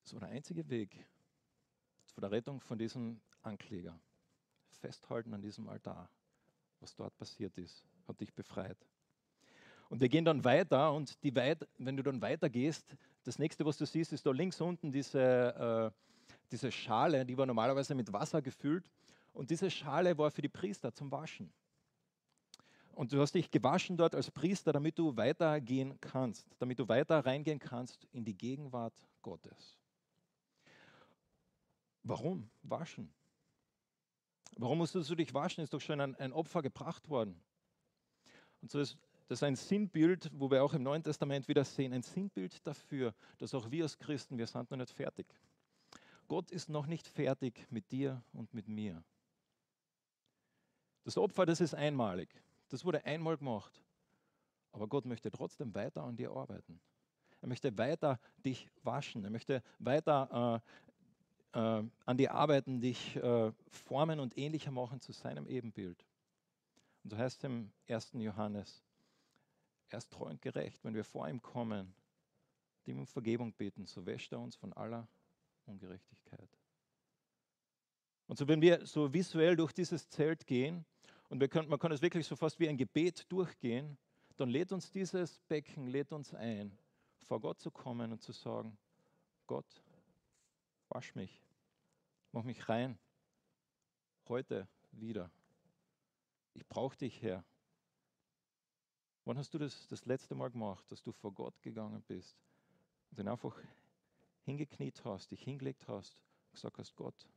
Das 0.03 0.13
war 0.13 0.21
der 0.21 0.29
einzige 0.29 0.69
Weg 0.69 1.05
zu 2.05 2.21
der 2.21 2.31
Rettung 2.31 2.61
von 2.61 2.77
diesem 2.77 3.19
Ankläger. 3.41 3.99
Festhalten 4.79 5.33
an 5.33 5.41
diesem 5.41 5.67
Altar, 5.67 6.09
was 6.79 6.95
dort 6.95 7.15
passiert 7.17 7.57
ist, 7.57 7.85
hat 8.07 8.19
dich 8.19 8.33
befreit. 8.33 8.77
Und 9.89 10.01
wir 10.01 10.09
gehen 10.09 10.25
dann 10.25 10.43
weiter 10.43 10.93
und 10.93 11.17
weit, 11.35 11.67
wenn 11.77 11.97
du 11.97 12.03
dann 12.03 12.21
weitergehst, 12.21 12.95
das 13.23 13.39
nächste, 13.39 13.65
was 13.65 13.77
du 13.77 13.85
siehst, 13.85 14.11
ist 14.11 14.25
da 14.25 14.31
links 14.31 14.59
unten 14.59 14.91
diese, 14.91 15.93
äh, 15.93 16.12
diese 16.53 16.71
Schale, 16.71 17.25
die 17.25 17.37
war 17.37 17.45
normalerweise 17.45 17.95
mit 17.95 18.13
Wasser 18.13 18.41
gefüllt 18.41 18.89
und 19.33 19.49
diese 19.49 19.69
Schale 19.69 20.17
war 20.17 20.31
für 20.31 20.41
die 20.41 20.49
Priester 20.49 20.93
zum 20.93 21.11
Waschen. 21.11 21.51
Und 22.91 23.11
du 23.11 23.19
hast 23.19 23.33
dich 23.33 23.49
gewaschen 23.49 23.97
dort 23.97 24.13
als 24.13 24.29
Priester, 24.29 24.71
damit 24.71 24.99
du 24.99 25.17
weitergehen 25.17 25.99
kannst, 25.99 26.47
damit 26.59 26.77
du 26.77 26.87
weiter 26.87 27.25
reingehen 27.25 27.57
kannst 27.57 28.07
in 28.11 28.23
die 28.23 28.37
Gegenwart 28.37 28.93
Gottes. 29.23 29.79
Warum? 32.03 32.51
Waschen. 32.61 33.11
Warum 34.57 34.77
musstest 34.77 35.09
du 35.09 35.15
dich 35.15 35.33
waschen? 35.33 35.63
Ist 35.63 35.73
doch 35.73 35.81
schon 35.81 35.99
ein, 35.99 36.15
ein 36.17 36.31
Opfer 36.31 36.61
gebracht 36.61 37.09
worden. 37.09 37.41
Und 38.61 38.69
so 38.69 38.79
ist 38.79 38.97
das 39.27 39.39
ist 39.39 39.43
ein 39.43 39.55
Sinnbild, 39.55 40.29
wo 40.33 40.51
wir 40.51 40.63
auch 40.63 40.73
im 40.73 40.83
Neuen 40.83 41.01
Testament 41.01 41.47
wieder 41.47 41.63
sehen, 41.63 41.93
ein 41.93 42.03
Sinnbild 42.03 42.65
dafür, 42.67 43.15
dass 43.37 43.55
auch 43.55 43.71
wir 43.71 43.83
als 43.83 43.97
Christen, 43.97 44.37
wir 44.37 44.45
sind 44.45 44.69
noch 44.69 44.77
nicht 44.77 44.91
fertig. 44.91 45.25
Gott 46.33 46.49
ist 46.49 46.67
noch 46.67 46.87
nicht 46.87 47.07
fertig 47.07 47.63
mit 47.69 47.91
dir 47.91 48.23
und 48.33 48.55
mit 48.55 48.67
mir. 48.67 49.03
Das 51.03 51.15
Opfer, 51.15 51.45
das 51.45 51.61
ist 51.61 51.75
einmalig. 51.75 52.27
Das 52.69 52.83
wurde 52.83 53.05
einmal 53.05 53.37
gemacht. 53.37 53.83
Aber 54.71 54.87
Gott 54.87 55.05
möchte 55.05 55.29
trotzdem 55.29 55.75
weiter 55.75 56.01
an 56.01 56.17
dir 56.17 56.31
arbeiten. 56.31 56.81
Er 57.39 57.47
möchte 57.49 57.77
weiter 57.77 58.19
dich 58.43 58.67
waschen. 58.81 59.23
Er 59.23 59.29
möchte 59.29 59.61
weiter 59.77 60.63
äh, 61.53 61.59
äh, 61.59 61.83
an 62.03 62.17
dir 62.17 62.33
arbeiten, 62.33 62.81
dich 62.81 63.15
äh, 63.17 63.51
formen 63.67 64.19
und 64.19 64.35
ähnlicher 64.35 64.71
machen 64.71 65.01
zu 65.01 65.11
seinem 65.11 65.45
Ebenbild. 65.45 66.03
Und 67.03 67.11
so 67.11 67.17
heißt 67.17 67.37
es 67.37 67.43
im 67.43 67.71
1. 67.87 68.13
Johannes, 68.13 68.81
er 69.89 69.99
ist 69.99 70.11
treu 70.11 70.31
und 70.31 70.41
gerecht. 70.41 70.83
Wenn 70.83 70.95
wir 70.95 71.03
vor 71.03 71.29
ihm 71.29 71.43
kommen, 71.43 71.93
ihm 72.87 72.97
um 72.97 73.05
Vergebung 73.05 73.53
beten, 73.53 73.85
so 73.85 74.07
wäscht 74.07 74.31
er 74.31 74.39
uns 74.39 74.55
von 74.55 74.73
aller 74.73 75.07
Ungerechtigkeit. 75.65 76.49
Und 78.27 78.37
so, 78.37 78.47
wenn 78.47 78.61
wir 78.61 78.85
so 78.85 79.13
visuell 79.13 79.55
durch 79.55 79.73
dieses 79.73 80.09
Zelt 80.09 80.45
gehen, 80.47 80.85
und 81.29 81.39
können, 81.49 81.67
man 81.67 81.79
kann 81.79 81.91
es 81.91 82.01
wirklich 82.01 82.27
so 82.27 82.35
fast 82.35 82.59
wie 82.59 82.69
ein 82.69 82.77
Gebet 82.77 83.25
durchgehen, 83.31 83.97
dann 84.37 84.49
lädt 84.49 84.71
uns 84.71 84.91
dieses 84.91 85.39
Becken, 85.47 85.87
lädt 85.87 86.11
uns 86.11 86.33
ein, 86.33 86.77
vor 87.27 87.39
Gott 87.39 87.59
zu 87.59 87.71
kommen 87.71 88.11
und 88.11 88.21
zu 88.21 88.31
sagen, 88.31 88.77
Gott, 89.47 89.65
wasch 90.89 91.15
mich, 91.15 91.43
mach 92.31 92.43
mich 92.43 92.69
rein, 92.69 92.99
heute 94.27 94.67
wieder. 94.91 95.31
Ich 96.53 96.67
brauche 96.67 96.97
dich, 96.97 97.21
Herr. 97.23 97.43
Wann 99.25 99.37
hast 99.37 99.53
du 99.53 99.57
das 99.57 99.87
das 99.87 100.05
letzte 100.05 100.35
Mal 100.35 100.51
gemacht, 100.51 100.85
dass 100.91 101.01
du 101.01 101.11
vor 101.11 101.31
Gott 101.33 101.59
gegangen 101.61 102.03
bist 102.03 102.37
und 103.09 103.19
ihn 103.19 103.27
einfach 103.27 103.57
hingekniet 104.43 105.03
hast, 105.05 105.31
dich 105.31 105.43
hingelegt 105.43 105.87
hast 105.87 106.23
gesagt 106.53 106.77
hast, 106.77 106.95
Gott, 106.95 107.27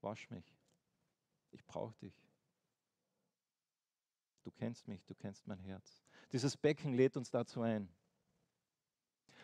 wasch 0.00 0.28
mich. 0.30 0.44
Ich 1.52 1.64
brauche 1.64 1.94
dich. 1.98 2.14
Du 4.42 4.50
kennst 4.50 4.88
mich, 4.88 5.04
du 5.04 5.14
kennst 5.14 5.46
mein 5.46 5.58
Herz. 5.58 6.02
Dieses 6.32 6.56
Becken 6.56 6.94
lädt 6.94 7.16
uns 7.16 7.30
dazu 7.30 7.60
ein. 7.60 7.88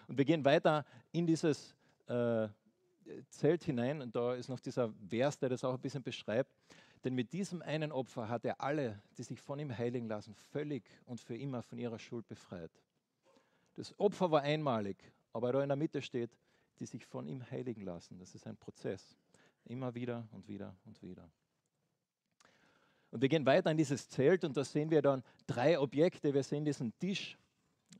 Und 0.08 0.16
wir 0.16 0.24
gehen 0.24 0.44
weiter 0.44 0.84
in 1.12 1.26
dieses 1.26 1.74
äh, 2.06 2.48
Zelt 3.28 3.62
hinein 3.64 4.02
und 4.02 4.16
da 4.16 4.34
ist 4.34 4.48
noch 4.48 4.60
dieser 4.60 4.92
Vers, 5.08 5.38
der 5.38 5.48
das 5.48 5.62
auch 5.62 5.74
ein 5.74 5.80
bisschen 5.80 6.02
beschreibt. 6.02 6.50
Denn 7.04 7.14
mit 7.14 7.32
diesem 7.32 7.62
einen 7.62 7.92
Opfer 7.92 8.28
hat 8.28 8.44
er 8.44 8.60
alle, 8.60 9.00
die 9.16 9.22
sich 9.22 9.40
von 9.40 9.58
ihm 9.58 9.76
heiligen 9.76 10.08
lassen, 10.08 10.34
völlig 10.34 10.88
und 11.04 11.20
für 11.20 11.36
immer 11.36 11.62
von 11.62 11.78
ihrer 11.78 11.98
Schuld 11.98 12.26
befreit. 12.26 12.72
Das 13.74 13.96
Opfer 14.00 14.30
war 14.30 14.42
einmalig, 14.42 14.96
aber 15.32 15.52
da 15.52 15.62
in 15.62 15.68
der 15.68 15.76
Mitte 15.76 16.02
steht, 16.02 16.36
die 16.78 16.86
sich 16.86 17.06
von 17.06 17.26
ihm 17.26 17.48
heiligen 17.50 17.82
lassen. 17.82 18.18
Das 18.18 18.34
ist 18.34 18.46
ein 18.46 18.56
Prozess. 18.56 19.16
Immer 19.64 19.94
wieder 19.94 20.28
und 20.32 20.46
wieder 20.48 20.76
und 20.84 21.00
wieder. 21.02 21.28
Und 23.10 23.22
wir 23.22 23.28
gehen 23.28 23.46
weiter 23.46 23.70
in 23.70 23.76
dieses 23.76 24.08
Zelt 24.08 24.44
und 24.44 24.56
da 24.56 24.64
sehen 24.64 24.90
wir 24.90 25.02
dann 25.02 25.22
drei 25.46 25.78
Objekte. 25.78 26.34
Wir 26.34 26.42
sehen 26.42 26.64
diesen 26.64 26.96
Tisch, 26.98 27.38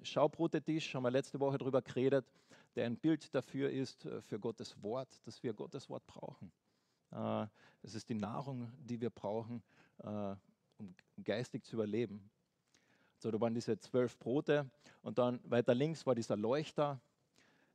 Schaubrotetisch, 0.02 0.94
haben 0.94 1.04
wir 1.04 1.10
letzte 1.10 1.40
Woche 1.40 1.58
darüber 1.58 1.80
geredet, 1.82 2.26
der 2.74 2.86
ein 2.86 2.96
Bild 2.96 3.34
dafür 3.34 3.70
ist, 3.70 4.04
äh, 4.04 4.20
für 4.22 4.38
Gottes 4.38 4.80
Wort, 4.82 5.08
dass 5.24 5.42
wir 5.42 5.54
Gottes 5.54 5.88
Wort 5.88 6.06
brauchen. 6.06 6.52
Äh, 7.12 7.46
es 7.82 7.94
ist 7.94 8.08
die 8.08 8.14
Nahrung, 8.14 8.70
die 8.78 9.00
wir 9.00 9.10
brauchen, 9.10 9.62
äh, 9.98 10.34
um 10.78 10.94
geistig 11.24 11.64
zu 11.64 11.76
überleben. 11.76 12.30
So, 13.18 13.30
da 13.30 13.40
waren 13.40 13.54
diese 13.54 13.78
zwölf 13.78 14.18
Brote 14.18 14.70
und 15.02 15.18
dann 15.18 15.40
weiter 15.44 15.74
links 15.74 16.04
war 16.04 16.14
dieser 16.14 16.36
Leuchter. 16.36 17.00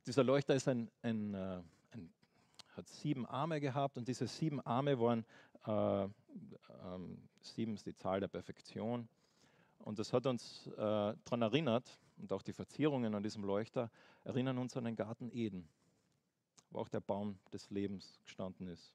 Dieser 0.06 0.24
Leuchter 0.24 0.54
ist 0.54 0.66
ein, 0.66 0.90
ein, 1.02 1.34
äh, 1.34 1.62
ein 1.92 2.12
hat 2.76 2.88
sieben 2.88 3.24
Arme 3.26 3.60
gehabt 3.60 3.96
und 3.96 4.08
diese 4.08 4.26
sieben 4.26 4.60
Arme 4.60 4.98
waren, 4.98 5.24
äh, 5.64 6.04
ähm, 6.84 7.18
sieben 7.40 7.74
ist 7.74 7.86
die 7.86 7.94
Zahl 7.94 8.18
der 8.18 8.28
Perfektion. 8.28 9.08
Und 9.78 9.98
das 10.00 10.12
hat 10.12 10.26
uns 10.26 10.66
äh, 10.66 10.76
daran 10.76 11.42
erinnert, 11.42 11.98
und 12.18 12.32
auch 12.32 12.42
die 12.42 12.52
Verzierungen 12.52 13.14
an 13.14 13.22
diesem 13.22 13.44
Leuchter 13.44 13.90
erinnern 14.24 14.58
uns 14.58 14.76
an 14.76 14.84
den 14.84 14.96
Garten 14.96 15.30
Eden, 15.30 15.68
wo 16.70 16.80
auch 16.80 16.88
der 16.88 17.00
Baum 17.00 17.38
des 17.52 17.70
Lebens 17.70 18.18
gestanden 18.24 18.68
ist. 18.68 18.92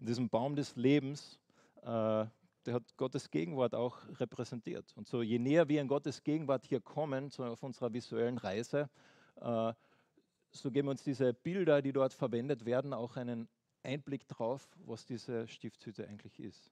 Und 0.00 0.08
diesen 0.08 0.28
Baum 0.28 0.56
des 0.56 0.74
Lebens, 0.76 1.38
äh, 1.82 2.26
der 2.66 2.74
hat 2.74 2.96
Gottes 2.96 3.30
Gegenwart 3.30 3.74
auch 3.74 3.98
repräsentiert. 4.20 4.92
Und 4.96 5.06
so 5.06 5.22
je 5.22 5.38
näher 5.38 5.68
wir 5.68 5.80
in 5.80 5.88
Gottes 5.88 6.22
Gegenwart 6.22 6.64
hier 6.66 6.80
kommen, 6.80 7.30
so 7.30 7.44
auf 7.44 7.62
unserer 7.62 7.92
visuellen 7.92 8.38
Reise, 8.38 8.82
äh, 8.82 9.13
so 9.36 10.70
geben 10.70 10.88
uns 10.88 11.02
diese 11.02 11.32
Bilder, 11.34 11.82
die 11.82 11.92
dort 11.92 12.12
verwendet 12.12 12.64
werden, 12.64 12.92
auch 12.92 13.16
einen 13.16 13.48
Einblick 13.82 14.26
drauf, 14.28 14.66
was 14.84 15.04
diese 15.04 15.46
Stiftshütte 15.48 16.06
eigentlich 16.06 16.38
ist. 16.40 16.70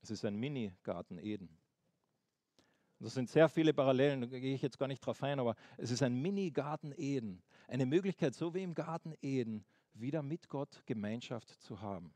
Es 0.00 0.10
ist 0.10 0.24
ein 0.24 0.36
Mini-Garten 0.36 1.18
Eden. 1.18 1.48
Das 3.00 3.14
sind 3.14 3.28
sehr 3.28 3.48
viele 3.48 3.72
Parallelen, 3.72 4.22
da 4.22 4.26
gehe 4.26 4.54
ich 4.54 4.62
jetzt 4.62 4.78
gar 4.78 4.88
nicht 4.88 5.04
drauf 5.04 5.22
ein, 5.22 5.38
aber 5.38 5.54
es 5.76 5.90
ist 5.90 6.02
ein 6.02 6.20
Mini-Garten 6.20 6.92
Eden. 6.96 7.42
Eine 7.68 7.86
Möglichkeit, 7.86 8.34
so 8.34 8.54
wie 8.54 8.62
im 8.62 8.74
Garten 8.74 9.14
Eden, 9.22 9.64
wieder 9.94 10.22
mit 10.22 10.48
Gott 10.48 10.82
Gemeinschaft 10.86 11.48
zu 11.62 11.80
haben. 11.80 12.12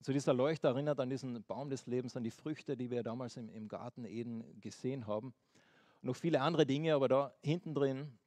So 0.00 0.12
dieser 0.12 0.32
Leuchter 0.32 0.68
erinnert 0.68 0.98
an 1.00 1.10
diesen 1.10 1.42
Baum 1.44 1.68
des 1.70 1.86
Lebens, 1.86 2.16
an 2.16 2.24
die 2.24 2.30
Früchte, 2.30 2.76
die 2.76 2.90
wir 2.90 3.02
damals 3.02 3.36
im, 3.36 3.48
im 3.50 3.68
Garten 3.68 4.04
Eden 4.04 4.60
gesehen 4.60 5.06
haben. 5.06 5.34
Noch 6.02 6.16
viele 6.16 6.40
andere 6.40 6.66
Dinge, 6.66 6.94
aber 6.94 7.08
da 7.08 7.34
hinten 7.42 7.74
drin 7.74 8.18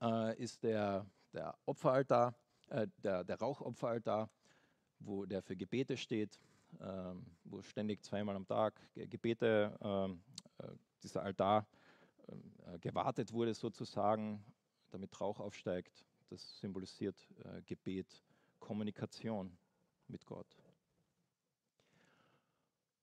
äh, 0.00 0.36
ist 0.36 0.62
der, 0.62 1.06
der 1.32 1.56
Opferaltar, 1.66 2.34
äh, 2.70 2.86
der, 3.02 3.24
der 3.24 3.38
Rauchopferaltar, 3.38 4.30
wo 4.98 5.24
der 5.24 5.42
für 5.42 5.56
Gebete 5.56 5.96
steht, 5.96 6.38
äh, 6.80 7.14
wo 7.44 7.62
ständig 7.62 8.02
zweimal 8.02 8.36
am 8.36 8.46
Tag 8.46 8.80
Gebete, 8.94 9.78
ähm, 9.80 10.22
äh, 10.58 10.68
dieser 11.02 11.22
Altar 11.22 11.66
äh, 12.26 12.78
gewartet 12.80 13.32
wurde 13.32 13.54
sozusagen, 13.54 14.44
damit 14.90 15.20
Rauch 15.20 15.38
aufsteigt 15.38 16.04
das 16.28 16.58
symbolisiert 16.58 17.16
äh, 17.44 17.62
Gebet, 17.62 18.22
Kommunikation 18.58 19.56
mit 20.08 20.24
Gott. 20.26 20.46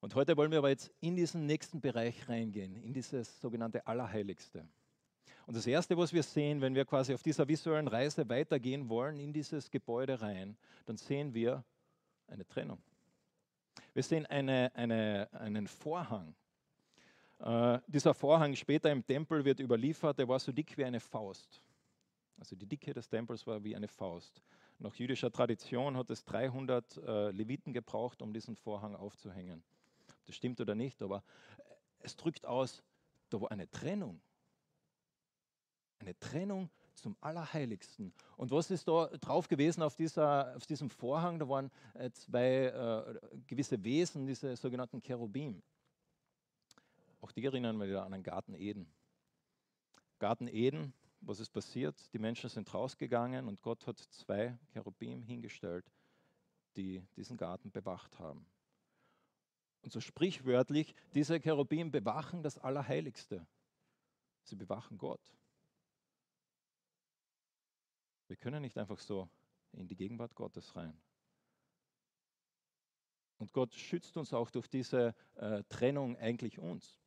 Und 0.05 0.13
heute 0.13 0.37
wollen 0.37 0.51
wir 0.51 0.59
aber 0.59 0.69
jetzt 0.69 0.91
in 1.01 1.15
diesen 1.15 1.47
nächsten 1.47 1.81
Bereich 1.81 2.29
reingehen, 2.29 2.75
in 2.83 2.93
dieses 2.93 3.41
sogenannte 3.41 3.87
Allerheiligste. 3.87 4.63
Und 5.47 5.57
das 5.57 5.65
Erste, 5.65 5.97
was 5.97 6.13
wir 6.13 6.21
sehen, 6.21 6.61
wenn 6.61 6.75
wir 6.75 6.85
quasi 6.85 7.11
auf 7.11 7.23
dieser 7.23 7.47
visuellen 7.47 7.87
Reise 7.87 8.29
weitergehen 8.29 8.87
wollen 8.87 9.19
in 9.19 9.33
dieses 9.33 9.71
Gebäude 9.71 10.21
rein, 10.21 10.57
dann 10.85 10.97
sehen 10.97 11.33
wir 11.33 11.63
eine 12.27 12.45
Trennung. 12.47 12.77
Wir 13.95 14.03
sehen 14.03 14.27
eine, 14.27 14.71
eine, 14.75 15.27
einen 15.31 15.65
Vorhang. 15.65 16.35
Äh, 17.39 17.79
dieser 17.87 18.13
Vorhang 18.13 18.55
später 18.55 18.91
im 18.91 19.03
Tempel 19.03 19.43
wird 19.43 19.59
überliefert, 19.59 20.19
der 20.19 20.27
war 20.27 20.37
so 20.37 20.51
dick 20.51 20.77
wie 20.77 20.85
eine 20.85 20.99
Faust. 20.99 21.63
Also 22.37 22.55
die 22.55 22.67
Dicke 22.67 22.93
des 22.93 23.09
Tempels 23.09 23.47
war 23.47 23.63
wie 23.63 23.75
eine 23.75 23.87
Faust. 23.87 24.43
Nach 24.77 24.93
jüdischer 24.93 25.31
Tradition 25.31 25.97
hat 25.97 26.11
es 26.11 26.23
300 26.25 26.97
äh, 26.97 27.31
Leviten 27.31 27.73
gebraucht, 27.73 28.21
um 28.21 28.33
diesen 28.33 28.55
Vorhang 28.55 28.95
aufzuhängen. 28.95 29.63
Das 30.25 30.35
stimmt 30.35 30.59
oder 30.61 30.75
nicht, 30.75 31.01
aber 31.01 31.23
es 31.99 32.15
drückt 32.15 32.45
aus, 32.45 32.83
da 33.29 33.41
war 33.41 33.51
eine 33.51 33.69
Trennung. 33.69 34.21
Eine 35.99 36.17
Trennung 36.19 36.69
zum 36.93 37.15
Allerheiligsten. 37.21 38.13
Und 38.37 38.51
was 38.51 38.71
ist 38.71 38.87
da 38.87 39.07
drauf 39.07 39.47
gewesen 39.47 39.81
auf, 39.81 39.95
dieser, 39.95 40.55
auf 40.55 40.65
diesem 40.65 40.89
Vorhang? 40.89 41.39
Da 41.39 41.47
waren 41.47 41.71
äh, 41.93 42.11
zwei 42.11 42.65
äh, 42.65 43.19
gewisse 43.47 43.83
Wesen, 43.83 44.27
diese 44.27 44.55
sogenannten 44.55 45.01
Cherubim. 45.01 45.61
Auch 47.21 47.31
die 47.31 47.43
erinnern 47.43 47.77
wir 47.77 47.87
wieder 47.87 48.05
an 48.05 48.11
den 48.11 48.23
Garten 48.23 48.53
Eden. 48.53 48.87
Garten 50.19 50.47
Eden 50.47 50.93
was 51.27 51.39
ist 51.39 51.49
passiert? 51.49 52.13
Die 52.13 52.19
Menschen 52.19 52.49
sind 52.49 52.71
rausgegangen 52.73 53.47
und 53.47 53.61
Gott 53.61 53.87
hat 53.87 53.99
zwei 53.99 54.57
Cherubim 54.73 55.23
hingestellt, 55.23 55.91
die 56.75 57.03
diesen 57.15 57.37
Garten 57.37 57.71
bewacht 57.71 58.19
haben. 58.19 58.45
Und 59.85 59.91
so 59.91 59.99
sprichwörtlich, 60.01 60.95
diese 61.13 61.39
Cherubim 61.39 61.91
bewachen 61.91 62.41
das 62.41 62.57
Allerheiligste. 62.57 63.45
Sie 64.41 64.55
bewachen 64.55 64.97
Gott. 64.97 65.21
Wir 68.27 68.35
können 68.35 68.63
nicht 68.63 68.79
einfach 68.79 68.97
so 68.97 69.29
in 69.73 69.87
die 69.87 69.95
Gegenwart 69.95 70.33
Gottes 70.33 70.75
rein. 70.75 70.99
Und 73.37 73.53
Gott 73.53 73.75
schützt 73.75 74.17
uns 74.17 74.33
auch 74.33 74.49
durch 74.49 74.67
diese 74.67 75.13
äh, 75.35 75.63
Trennung 75.69 76.17
eigentlich 76.17 76.57
uns. 76.57 76.99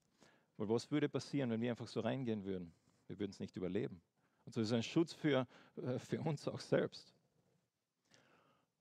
Weil 0.57 0.69
was 0.69 0.89
würde 0.93 1.09
passieren, 1.09 1.51
wenn 1.51 1.61
wir 1.61 1.73
einfach 1.73 1.89
so 1.89 1.99
reingehen 1.99 2.45
würden? 2.45 2.73
Wir 3.09 3.19
würden 3.19 3.33
es 3.33 3.41
nicht 3.41 3.57
überleben. 3.57 4.01
Und 4.45 4.53
so 4.53 4.61
ist 4.61 4.69
es 4.69 4.73
ein 4.73 4.85
Schutz 4.85 5.13
für, 5.13 5.49
äh, 5.79 5.99
für 5.99 6.21
uns 6.21 6.47
auch 6.47 6.61
selbst. 6.61 7.13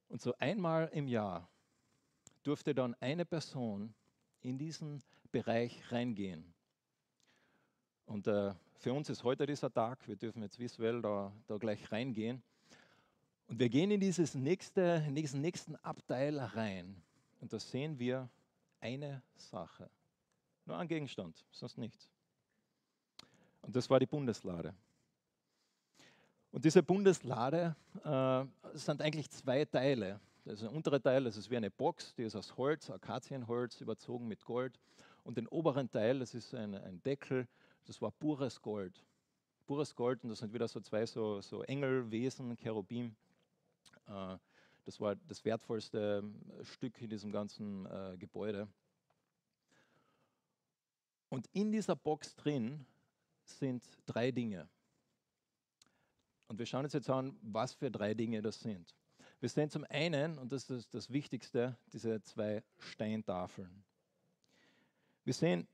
Und 0.08 0.22
so 0.22 0.36
einmal 0.38 0.88
im 0.94 1.08
Jahr 1.08 1.50
durfte 2.48 2.74
dann 2.74 2.96
eine 3.02 3.26
Person 3.26 3.94
in 4.40 4.58
diesen 4.58 5.04
Bereich 5.32 5.92
reingehen. 5.92 6.54
Und 8.06 8.26
äh, 8.28 8.54
für 8.80 8.94
uns 8.94 9.10
ist 9.10 9.26
heute 9.26 9.46
dieser 9.46 9.72
Tag, 9.74 10.08
wir 10.08 10.16
dürfen 10.16 10.42
jetzt 10.42 10.58
visuell 10.58 11.02
da, 11.02 11.34
da 11.48 11.58
gleich 11.58 11.92
reingehen. 11.92 12.42
Und 13.48 13.60
wir 13.60 13.68
gehen 13.68 13.92
in, 13.92 14.00
dieses 14.00 14.34
nächste, 14.34 15.04
in 15.06 15.16
diesen 15.16 15.42
nächsten 15.42 15.76
Abteil 15.78 16.40
rein. 16.40 17.02
Und 17.42 17.52
da 17.52 17.60
sehen 17.60 18.00
wir 18.00 18.30
eine 18.80 19.22
Sache. 19.36 19.90
Nur 20.66 20.78
ein 20.78 20.88
Gegenstand, 20.88 21.46
sonst 21.52 21.78
nichts. 21.78 22.10
Und 23.62 23.76
das 23.76 23.90
war 23.90 24.00
die 24.00 24.06
Bundeslade. 24.06 24.74
Und 26.52 26.64
diese 26.64 26.82
Bundeslade 26.82 27.76
äh, 28.06 28.46
sind 28.78 29.02
eigentlich 29.02 29.30
zwei 29.32 29.66
Teile. 29.66 30.22
Das 30.48 30.62
ist 30.62 30.62
der 30.62 30.72
untere 30.72 31.02
Teil, 31.02 31.26
das 31.26 31.36
ist 31.36 31.50
wie 31.50 31.58
eine 31.58 31.70
Box, 31.70 32.16
die 32.16 32.24
ist 32.24 32.34
aus 32.34 32.56
Holz, 32.56 32.90
Akazienholz, 32.90 33.82
überzogen 33.82 34.30
mit 34.30 34.46
Gold. 34.46 34.80
Und 35.26 35.36
den 35.36 35.46
oberen 35.46 35.92
Teil, 35.92 36.20
das 36.20 36.34
ist 36.34 36.56
ein, 36.56 36.74
ein 36.74 37.04
Deckel, 37.04 37.50
das 37.84 38.02
war 38.02 38.12
pures 38.12 38.62
Gold. 38.62 39.04
Pures 39.66 39.94
Gold 39.94 40.24
und 40.24 40.30
das 40.30 40.40
sind 40.40 40.54
wieder 40.54 40.70
so 40.70 40.80
zwei 40.80 41.06
so, 41.06 41.42
so 41.42 41.64
Engelwesen, 41.64 42.56
Cherubim. 42.56 43.14
Äh, 44.08 44.38
das 44.86 45.02
war 45.02 45.18
das 45.18 45.44
wertvollste 45.44 46.24
äh, 46.62 46.64
Stück 46.64 47.02
in 47.02 47.10
diesem 47.10 47.30
ganzen 47.30 47.86
äh, 47.86 48.16
Gebäude. 48.18 48.70
Und 51.28 51.50
in 51.52 51.74
dieser 51.74 51.98
Box 51.98 52.38
drin 52.38 52.86
sind 53.44 53.84
drei 54.06 54.32
Dinge. 54.32 54.70
Und 56.48 56.58
wir 56.58 56.66
schauen 56.66 56.86
uns 56.86 56.94
jetzt 56.94 57.10
an, 57.10 57.38
was 57.42 57.74
für 57.74 57.92
drei 57.92 58.14
Dinge 58.14 58.42
das 58.42 58.62
sind. 58.62 58.96
Wir 59.40 59.50
sehen 59.50 59.70
zum 59.70 59.86
einen, 59.90 60.38
und 60.40 60.52
das 60.52 60.70
ist 60.70 60.94
das 60.94 61.12
Wichtigste, 61.12 61.78
diese 61.94 62.22
zwei 62.24 62.64
Steintafeln. 62.80 63.84
Wir 65.24 65.34
sehen, 65.34 65.68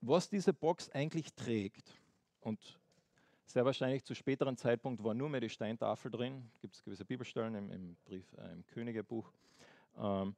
was 0.00 0.30
diese 0.30 0.54
Box 0.54 0.88
eigentlich 0.90 1.34
trägt. 1.34 1.94
Und 2.40 2.80
sehr 3.44 3.64
wahrscheinlich 3.64 4.04
zu 4.04 4.14
späteren 4.14 4.56
Zeitpunkt 4.56 5.02
war 5.04 5.12
nur 5.12 5.28
mehr 5.28 5.40
die 5.40 5.50
Steintafel 5.50 6.10
drin. 6.10 6.50
Gibt 6.60 6.76
es 6.76 6.82
gewisse 6.82 7.04
Bibelstellen 7.04 7.54
im, 7.54 7.70
im, 7.70 7.96
Brief, 8.04 8.32
äh, 8.38 8.52
im 8.52 8.64
Königebuch, 8.66 9.30
ähm, 9.98 10.34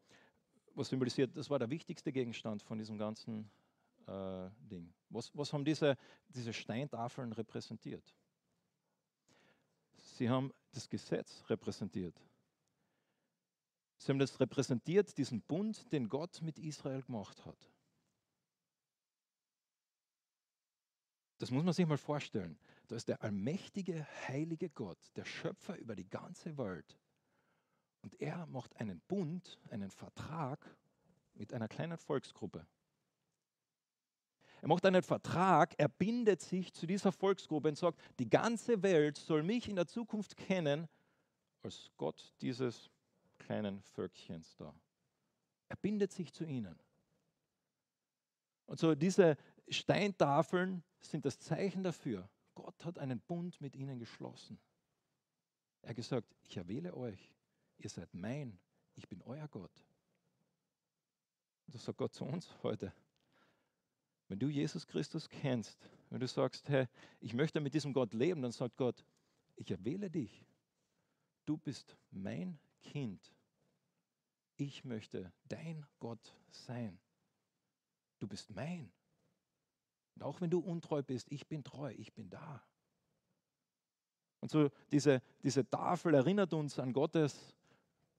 was 0.75 0.89
symbolisiert, 0.89 1.37
das 1.37 1.51
war 1.51 1.59
der 1.59 1.71
wichtigste 1.71 2.11
Gegenstand 2.13 2.63
von 2.63 2.79
diesem 2.79 2.97
ganzen 2.97 3.51
äh, 4.07 4.49
Ding. 4.59 4.93
Was, 5.11 5.31
was 5.37 5.53
haben 5.53 5.65
diese, 5.65 5.97
diese 6.29 6.53
Steintafeln 6.53 7.33
repräsentiert? 7.33 8.15
Sie 9.99 10.29
haben 10.29 10.53
das 10.73 10.89
Gesetz 10.89 11.45
repräsentiert. 11.49 12.19
Sie 14.03 14.11
haben 14.11 14.19
das 14.19 14.41
repräsentiert, 14.41 15.17
diesen 15.17 15.43
Bund, 15.43 15.93
den 15.93 16.09
Gott 16.09 16.43
mit 16.43 16.59
Israel 16.59 17.03
gemacht 17.03 17.47
hat. 17.47 17.71
Das 21.39 21.53
muss 21.53 21.63
man 21.63 21.73
sich 21.73 21.87
mal 21.87 21.99
vorstellen. 21.99 22.59
Da 22.89 22.97
ist 22.97 23.07
der 23.07 23.23
allmächtige, 23.23 24.05
heilige 24.27 24.71
Gott, 24.71 24.99
der 25.15 25.25
Schöpfer 25.25 25.77
über 25.77 25.95
die 25.95 26.09
ganze 26.11 26.59
Welt. 26.59 26.99
Und 28.01 28.21
er 28.21 28.45
macht 28.47 28.75
einen 28.81 29.01
Bund, 29.03 29.61
einen 29.71 29.93
Vertrag 29.93 30.77
mit 31.35 31.53
einer 31.53 31.69
kleinen 31.69 31.97
Volksgruppe. 31.97 32.67
Er 34.63 34.69
macht 34.69 34.85
einen 34.85 35.05
Vertrag, 35.05 35.75
er 35.79 35.89
bindet 35.89 36.41
sich 36.41 36.73
zu 36.73 36.89
dieser 36.89 37.13
Volksgruppe 37.13 37.69
und 37.69 37.79
sagt, 37.79 38.01
die 38.19 38.29
ganze 38.29 38.83
Welt 38.83 39.17
soll 39.17 39.45
mich 39.45 39.69
in 39.69 39.77
der 39.77 39.87
Zukunft 39.87 40.37
kennen 40.37 40.89
als 41.63 41.93
Gott 41.97 42.35
dieses 42.41 42.91
kleinen 43.43 43.83
Völkchens 43.83 44.57
da. 44.57 44.75
Er 45.69 45.77
bindet 45.77 46.13
sich 46.13 46.33
zu 46.33 46.45
ihnen. 46.45 46.79
Und 48.67 48.79
so 48.79 48.95
diese 48.95 49.37
Steintafeln 49.69 50.83
sind 51.01 51.25
das 51.25 51.39
Zeichen 51.41 51.83
dafür, 51.83 52.29
Gott 52.55 52.85
hat 52.85 52.99
einen 52.99 53.21
Bund 53.21 53.61
mit 53.61 53.77
ihnen 53.77 53.99
geschlossen. 53.99 54.59
Er 55.83 55.91
hat 55.91 55.97
gesagt, 55.97 56.29
ich 56.43 56.57
erwähle 56.57 56.95
euch, 56.95 57.35
ihr 57.79 57.91
seid 57.91 58.13
mein, 58.15 58.59
ich 58.95 59.09
bin 59.09 59.23
euer 59.23 59.49
Gott. 59.49 59.73
Das 61.67 61.85
sagt 61.85 61.99
Gott 61.99 62.15
zu 62.15 62.25
uns 62.25 62.55
heute. 62.63 62.93
Wenn 64.29 64.39
du 64.39 64.49
Jesus 64.49 64.87
Christus 64.87 65.29
kennst, 65.29 65.79
wenn 66.11 66.21
du 66.21 66.29
sagst, 66.29 66.69
hey, 66.69 66.87
ich 67.21 67.35
möchte 67.35 67.61
mit 67.61 67.75
diesem 67.75 67.93
Gott 67.93 68.15
leben, 68.15 68.43
dann 68.43 68.53
sagt 68.53 68.77
Gott, 68.77 69.05
ich 69.57 69.71
erwähle 69.71 70.11
dich. 70.11 70.45
Du 71.45 71.57
bist 71.57 71.97
mein 72.11 72.59
Kind. 72.83 73.33
Ich 74.57 74.85
möchte 74.85 75.33
dein 75.49 75.87
Gott 75.99 76.35
sein. 76.51 76.99
Du 78.19 78.29
bist 78.29 78.51
mein. 78.51 78.93
Und 80.15 80.23
auch 80.23 80.41
wenn 80.41 80.51
du 80.51 80.61
untreu 80.61 81.03
bist, 81.03 81.31
ich 81.33 81.49
bin 81.49 81.65
treu, 81.65 81.93
ich 81.97 82.13
bin 82.13 82.29
da. 82.31 82.63
Und 84.41 84.51
so 84.51 84.71
diese, 84.91 85.23
diese 85.43 85.69
Tafel 85.69 86.15
erinnert 86.15 86.53
uns 86.53 86.79
an 86.79 86.93
Gottes 86.93 87.55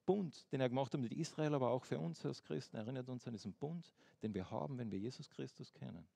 Bund, 0.06 0.52
den 0.52 0.62
er 0.62 0.69
gemacht 0.69 0.93
hat 0.93 0.99
mit 0.99 1.13
Israel, 1.13 1.54
aber 1.54 1.69
auch 1.69 1.86
für 1.86 1.99
uns 1.99 2.26
als 2.26 2.43
Christen, 2.43 2.78
erinnert 2.78 3.10
uns 3.10 3.26
an 3.28 3.34
diesen 3.34 3.54
Bund, 3.54 3.93
den 4.21 4.34
wir 4.34 4.49
haben, 4.49 4.78
wenn 4.78 4.91
wir 4.91 4.99
Jesus 4.99 5.30
Christus 5.30 5.73
kennen. 5.73 6.08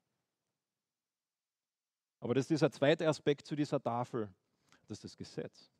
Aber 2.19 2.33
das 2.33 2.45
ist 2.45 2.49
dieser 2.49 2.71
zweite 2.71 3.07
Aspekt 3.07 3.45
zu 3.45 3.55
dieser 3.55 3.81
Tafel, 3.81 4.33
das 4.87 4.97
ist 4.97 5.03
das 5.03 5.17
Gesetz. 5.17 5.71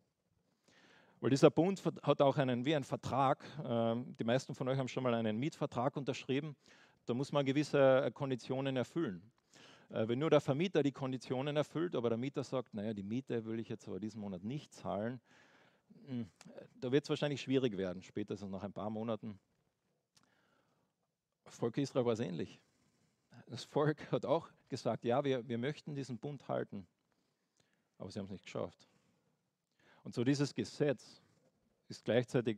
Weil 1.19 1.31
dieser 1.31 1.49
Bund 1.49 1.83
hat 2.03 2.21
auch 2.21 2.37
einen, 2.37 2.63
wie 2.65 2.75
ein 2.75 2.83
Vertrag, 2.83 3.43
ähm, 3.65 4.15
die 4.19 4.23
meisten 4.23 4.53
von 4.53 4.67
euch 4.67 4.77
haben 4.77 4.87
schon 4.87 5.03
mal 5.03 5.15
einen 5.15 5.37
Mietvertrag 5.37 5.97
unterschrieben, 5.97 6.55
da 7.05 7.13
muss 7.13 7.31
man 7.31 7.45
gewisse 7.45 8.03
äh, 8.05 8.11
Konditionen 8.11 8.77
erfüllen. 8.77 9.21
Äh, 9.89 10.07
wenn 10.07 10.19
nur 10.19 10.29
der 10.29 10.41
Vermieter 10.41 10.83
die 10.83 10.91
Konditionen 10.91 11.57
erfüllt, 11.57 11.95
aber 11.95 12.09
der 12.09 12.19
Mieter 12.19 12.43
sagt, 12.43 12.73
naja, 12.73 12.93
die 12.93 13.03
Miete 13.03 13.45
will 13.45 13.59
ich 13.59 13.69
jetzt 13.69 13.87
aber 13.87 13.99
diesen 13.99 14.21
Monat 14.21 14.43
nicht 14.43 14.73
zahlen, 14.73 15.19
hm, 16.05 16.29
da 16.79 16.91
wird 16.91 17.03
es 17.03 17.09
wahrscheinlich 17.09 17.41
schwierig 17.41 17.77
werden, 17.77 18.03
spätestens 18.03 18.51
nach 18.51 18.63
ein 18.63 18.73
paar 18.73 18.89
Monaten. 18.89 19.39
Volk 21.45 21.77
Israel 21.77 22.05
war 22.05 22.13
es 22.13 22.19
ähnlich. 22.19 22.59
Das 23.47 23.63
Volk 23.63 24.11
hat 24.11 24.25
auch 24.25 24.49
gesagt, 24.67 25.03
ja, 25.03 25.23
wir, 25.23 25.47
wir 25.47 25.57
möchten 25.57 25.95
diesen 25.95 26.19
Bund 26.19 26.47
halten, 26.47 26.85
aber 27.97 28.11
sie 28.11 28.19
haben 28.19 28.25
es 28.25 28.31
nicht 28.31 28.45
geschafft. 28.45 28.87
Und 30.07 30.15
so 30.15 30.23
dieses 30.23 30.55
Gesetz 30.55 31.21
ist 31.89 32.05
gleichzeitig 32.05 32.57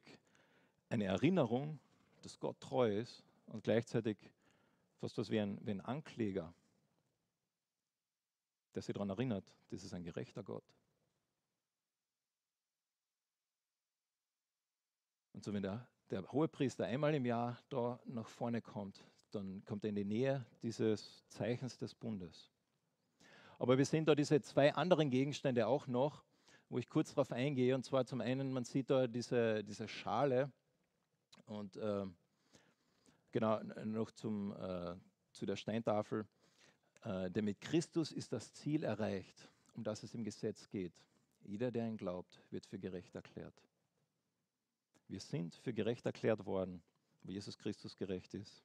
eine 0.87 1.05
Erinnerung, 1.05 1.79
dass 2.21 2.39
Gott 2.39 2.59
treu 2.59 2.99
ist 2.99 3.23
und 3.47 3.63
gleichzeitig 3.63 4.19
fast 4.99 5.17
was 5.17 5.31
wie 5.31 5.39
ein, 5.39 5.59
wie 5.65 5.71
ein 5.71 5.81
Ankläger, 5.81 6.53
der 8.75 8.83
sie 8.83 8.93
daran 8.93 9.09
erinnert, 9.09 9.51
das 9.71 9.83
ist 9.83 9.95
ein 9.95 10.03
gerechter 10.03 10.43
Gott. 10.43 10.63
Und 15.33 15.43
so, 15.43 15.51
wenn 15.51 15.63
der, 15.63 15.87
der 16.11 16.31
Hohepriester 16.31 16.85
einmal 16.85 17.15
im 17.15 17.25
Jahr 17.25 17.57
da 17.69 17.99
nach 18.05 18.27
vorne 18.27 18.61
kommt, 18.61 19.03
dann 19.31 19.65
kommt 19.65 19.83
er 19.85 19.89
in 19.89 19.95
die 19.95 20.05
Nähe 20.05 20.45
dieses 20.61 21.27
Zeichens 21.29 21.79
des 21.79 21.95
Bundes. 21.95 22.51
Aber 23.57 23.79
wir 23.79 23.85
sehen 23.85 24.05
da 24.05 24.13
diese 24.13 24.39
zwei 24.39 24.75
anderen 24.75 25.09
Gegenstände 25.09 25.65
auch 25.65 25.87
noch, 25.87 26.28
wo 26.69 26.77
ich 26.77 26.87
kurz 26.87 27.09
darauf 27.09 27.31
eingehe. 27.31 27.75
Und 27.75 27.83
zwar 27.83 28.05
zum 28.05 28.21
einen, 28.21 28.51
man 28.53 28.63
sieht 28.63 28.89
da 28.89 29.07
diese, 29.07 29.63
diese 29.63 29.87
Schale 29.87 30.51
und 31.45 31.75
äh, 31.77 32.05
genau 33.31 33.61
noch 33.83 34.11
zum, 34.11 34.53
äh, 34.53 34.95
zu 35.31 35.45
der 35.45 35.55
Steintafel. 35.55 36.27
Äh, 37.03 37.31
denn 37.31 37.45
mit 37.45 37.59
Christus 37.61 38.11
ist 38.11 38.31
das 38.31 38.53
Ziel 38.53 38.83
erreicht, 38.83 39.49
um 39.73 39.83
das 39.83 40.03
es 40.03 40.13
im 40.13 40.23
Gesetz 40.23 40.69
geht. 40.69 40.93
Jeder, 41.41 41.71
der 41.71 41.87
ihn 41.87 41.97
glaubt, 41.97 42.41
wird 42.51 42.65
für 42.65 42.79
gerecht 42.79 43.15
erklärt. 43.15 43.55
Wir 45.07 45.19
sind 45.19 45.55
für 45.55 45.73
gerecht 45.73 46.05
erklärt 46.05 46.45
worden, 46.45 46.83
wo 47.23 47.31
Jesus 47.31 47.57
Christus 47.57 47.95
gerecht 47.95 48.33
ist. 48.35 48.63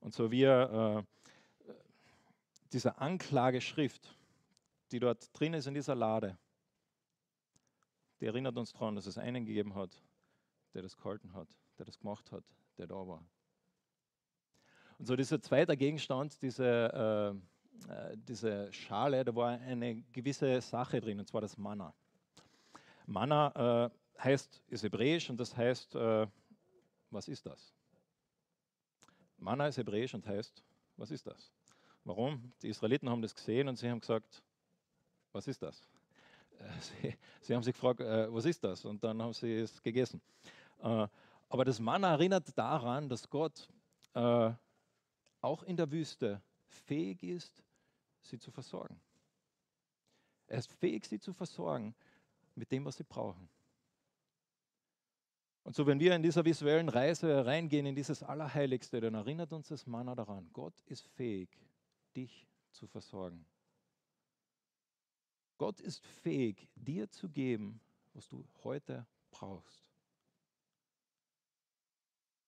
Und 0.00 0.12
so 0.14 0.30
wie 0.30 0.42
äh, 0.42 1.02
diese 2.72 2.98
Anklageschrift, 2.98 4.14
die 4.90 4.98
dort 4.98 5.30
drin 5.38 5.54
ist 5.54 5.66
in 5.66 5.74
dieser 5.74 5.94
Lade, 5.94 6.36
die 8.22 8.26
erinnert 8.26 8.56
uns 8.56 8.72
daran, 8.72 8.94
dass 8.94 9.06
es 9.06 9.18
einen 9.18 9.44
gegeben 9.44 9.74
hat, 9.74 10.00
der 10.74 10.82
das 10.82 10.96
gehalten 10.96 11.34
hat, 11.34 11.48
der 11.76 11.86
das 11.86 11.98
gemacht 11.98 12.30
hat, 12.30 12.44
der 12.78 12.86
da 12.86 12.94
war. 12.94 13.26
Und 14.96 15.06
so 15.06 15.16
dieser 15.16 15.42
zweite 15.42 15.76
Gegenstand, 15.76 16.40
diese, 16.40 17.34
äh, 17.88 17.92
äh 17.92 18.16
diese 18.16 18.72
Schale, 18.72 19.24
da 19.24 19.34
war 19.34 19.48
eine 19.48 20.02
gewisse 20.12 20.60
Sache 20.60 21.00
drin, 21.00 21.18
und 21.18 21.26
zwar 21.26 21.40
das 21.40 21.58
Manna. 21.58 21.92
Manna 23.06 23.90
äh, 23.90 24.22
heißt, 24.22 24.62
ist 24.68 24.84
hebräisch 24.84 25.28
und 25.28 25.40
das 25.40 25.56
heißt, 25.56 25.96
äh, 25.96 26.28
was 27.10 27.26
ist 27.26 27.44
das? 27.44 27.74
Manna 29.36 29.66
ist 29.66 29.78
hebräisch 29.78 30.14
und 30.14 30.24
heißt, 30.28 30.62
was 30.96 31.10
ist 31.10 31.26
das? 31.26 31.52
Warum? 32.04 32.52
Die 32.62 32.68
Israeliten 32.68 33.10
haben 33.10 33.20
das 33.20 33.34
gesehen 33.34 33.66
und 33.66 33.78
sie 33.78 33.90
haben 33.90 33.98
gesagt, 33.98 34.44
was 35.32 35.48
ist 35.48 35.60
das? 35.60 35.91
sie, 36.80 37.16
sie, 37.40 37.54
haben 37.54 37.62
sich 37.62 37.74
gefragt, 37.74 38.00
äh, 38.00 38.32
was 38.32 38.44
ist 38.44 38.62
das? 38.64 38.84
Und 38.84 39.02
dann 39.02 39.20
haben 39.22 39.32
sie 39.32 39.52
es 39.54 39.82
gegessen. 39.82 40.20
Äh, 40.80 41.06
aber 41.48 41.64
das 41.64 41.78
Manna 41.80 42.12
erinnert 42.12 42.56
daran, 42.56 43.08
dass 43.08 43.28
Gott 43.28 43.68
äh, 44.14 44.50
auch 45.40 45.62
in 45.64 45.76
der 45.76 45.90
Wüste 45.90 46.40
fähig 46.66 47.22
ist, 47.22 47.62
sie 48.22 48.38
zu 48.38 48.50
versorgen. 48.50 49.00
Er 50.46 50.58
ist 50.58 50.72
fähig, 50.72 51.06
sie 51.06 51.18
zu 51.18 51.32
versorgen 51.32 51.94
mit 52.54 52.70
dem, 52.70 52.84
was 52.84 52.96
sie 52.96 53.04
brauchen. 53.04 53.48
Und 55.64 55.76
so, 55.76 55.86
wenn 55.86 56.00
wir 56.00 56.14
in 56.14 56.22
dieser 56.22 56.44
visuellen 56.44 56.88
Reise 56.88 57.46
reingehen 57.46 57.86
in 57.86 57.94
dieses 57.94 58.22
Allerheiligste, 58.22 59.00
dann 59.00 59.14
erinnert 59.14 59.52
uns 59.52 59.68
das 59.68 59.86
Manna 59.86 60.14
daran, 60.14 60.48
Gott 60.52 60.74
ist 60.86 61.06
fähig, 61.08 61.48
dich 62.16 62.48
zu 62.72 62.86
versorgen. 62.86 63.46
Gott 65.62 65.78
ist 65.78 66.04
fähig, 66.04 66.68
dir 66.74 67.08
zu 67.08 67.28
geben, 67.28 67.80
was 68.14 68.26
du 68.26 68.44
heute 68.64 69.06
brauchst. 69.30 69.88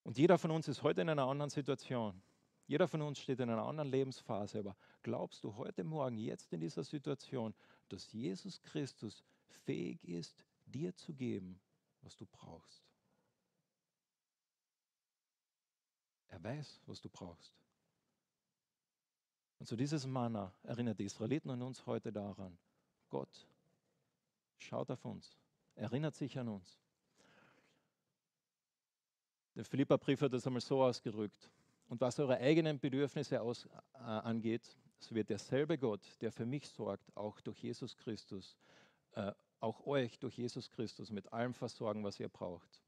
Und 0.02 0.18
jeder 0.18 0.36
von 0.36 0.50
uns 0.50 0.66
ist 0.66 0.82
heute 0.82 1.02
in 1.02 1.08
einer 1.08 1.28
anderen 1.28 1.48
Situation. 1.48 2.20
Jeder 2.66 2.88
von 2.88 3.00
uns 3.02 3.20
steht 3.20 3.38
in 3.38 3.50
einer 3.50 3.66
anderen 3.66 3.88
Lebensphase. 3.88 4.58
Aber 4.58 4.76
glaubst 5.04 5.44
du 5.44 5.54
heute 5.54 5.84
Morgen, 5.84 6.18
jetzt 6.18 6.52
in 6.52 6.58
dieser 6.58 6.82
Situation, 6.82 7.54
dass 7.88 8.10
Jesus 8.10 8.60
Christus 8.62 9.22
fähig 9.46 10.02
ist, 10.02 10.44
dir 10.66 10.92
zu 10.96 11.14
geben, 11.14 11.60
was 12.00 12.16
du 12.16 12.26
brauchst? 12.26 12.82
Er 16.26 16.42
weiß, 16.42 16.80
was 16.86 17.00
du 17.00 17.08
brauchst. 17.08 17.54
Und 19.60 19.68
so 19.68 19.76
dieses 19.76 20.04
Manna 20.04 20.52
erinnert 20.64 20.98
die 20.98 21.04
Israeliten 21.04 21.50
und 21.50 21.62
uns 21.62 21.86
heute 21.86 22.10
daran, 22.10 22.58
Gott 23.14 23.46
schaut 24.58 24.90
auf 24.90 25.04
uns, 25.04 25.38
erinnert 25.76 26.16
sich 26.16 26.36
an 26.36 26.48
uns. 26.48 26.80
Der 29.54 29.64
Philippa-Brief 29.64 30.20
hat 30.20 30.32
das 30.32 30.44
einmal 30.48 30.60
so 30.60 30.82
ausgedrückt. 30.82 31.48
Und 31.86 32.00
was 32.00 32.18
eure 32.18 32.38
eigenen 32.38 32.80
Bedürfnisse 32.80 33.40
aus, 33.40 33.66
äh, 33.66 33.98
angeht, 33.98 34.76
so 34.98 35.14
wird 35.14 35.30
derselbe 35.30 35.78
Gott, 35.78 36.00
der 36.22 36.32
für 36.32 36.44
mich 36.44 36.68
sorgt, 36.68 37.16
auch 37.16 37.40
durch 37.40 37.62
Jesus 37.62 37.96
Christus, 37.96 38.56
äh, 39.12 39.30
auch 39.60 39.86
euch 39.86 40.18
durch 40.18 40.36
Jesus 40.36 40.68
Christus 40.68 41.12
mit 41.12 41.32
allem 41.32 41.54
versorgen, 41.54 42.02
was 42.02 42.18
ihr 42.18 42.28
braucht. 42.28 42.82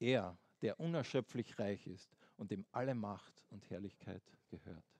Er, 0.00 0.36
der 0.60 0.80
unerschöpflich 0.80 1.56
reich 1.60 1.86
ist 1.86 2.16
und 2.36 2.50
dem 2.50 2.66
alle 2.72 2.96
Macht 2.96 3.44
und 3.50 3.70
Herrlichkeit 3.70 4.24
gehört. 4.48 4.98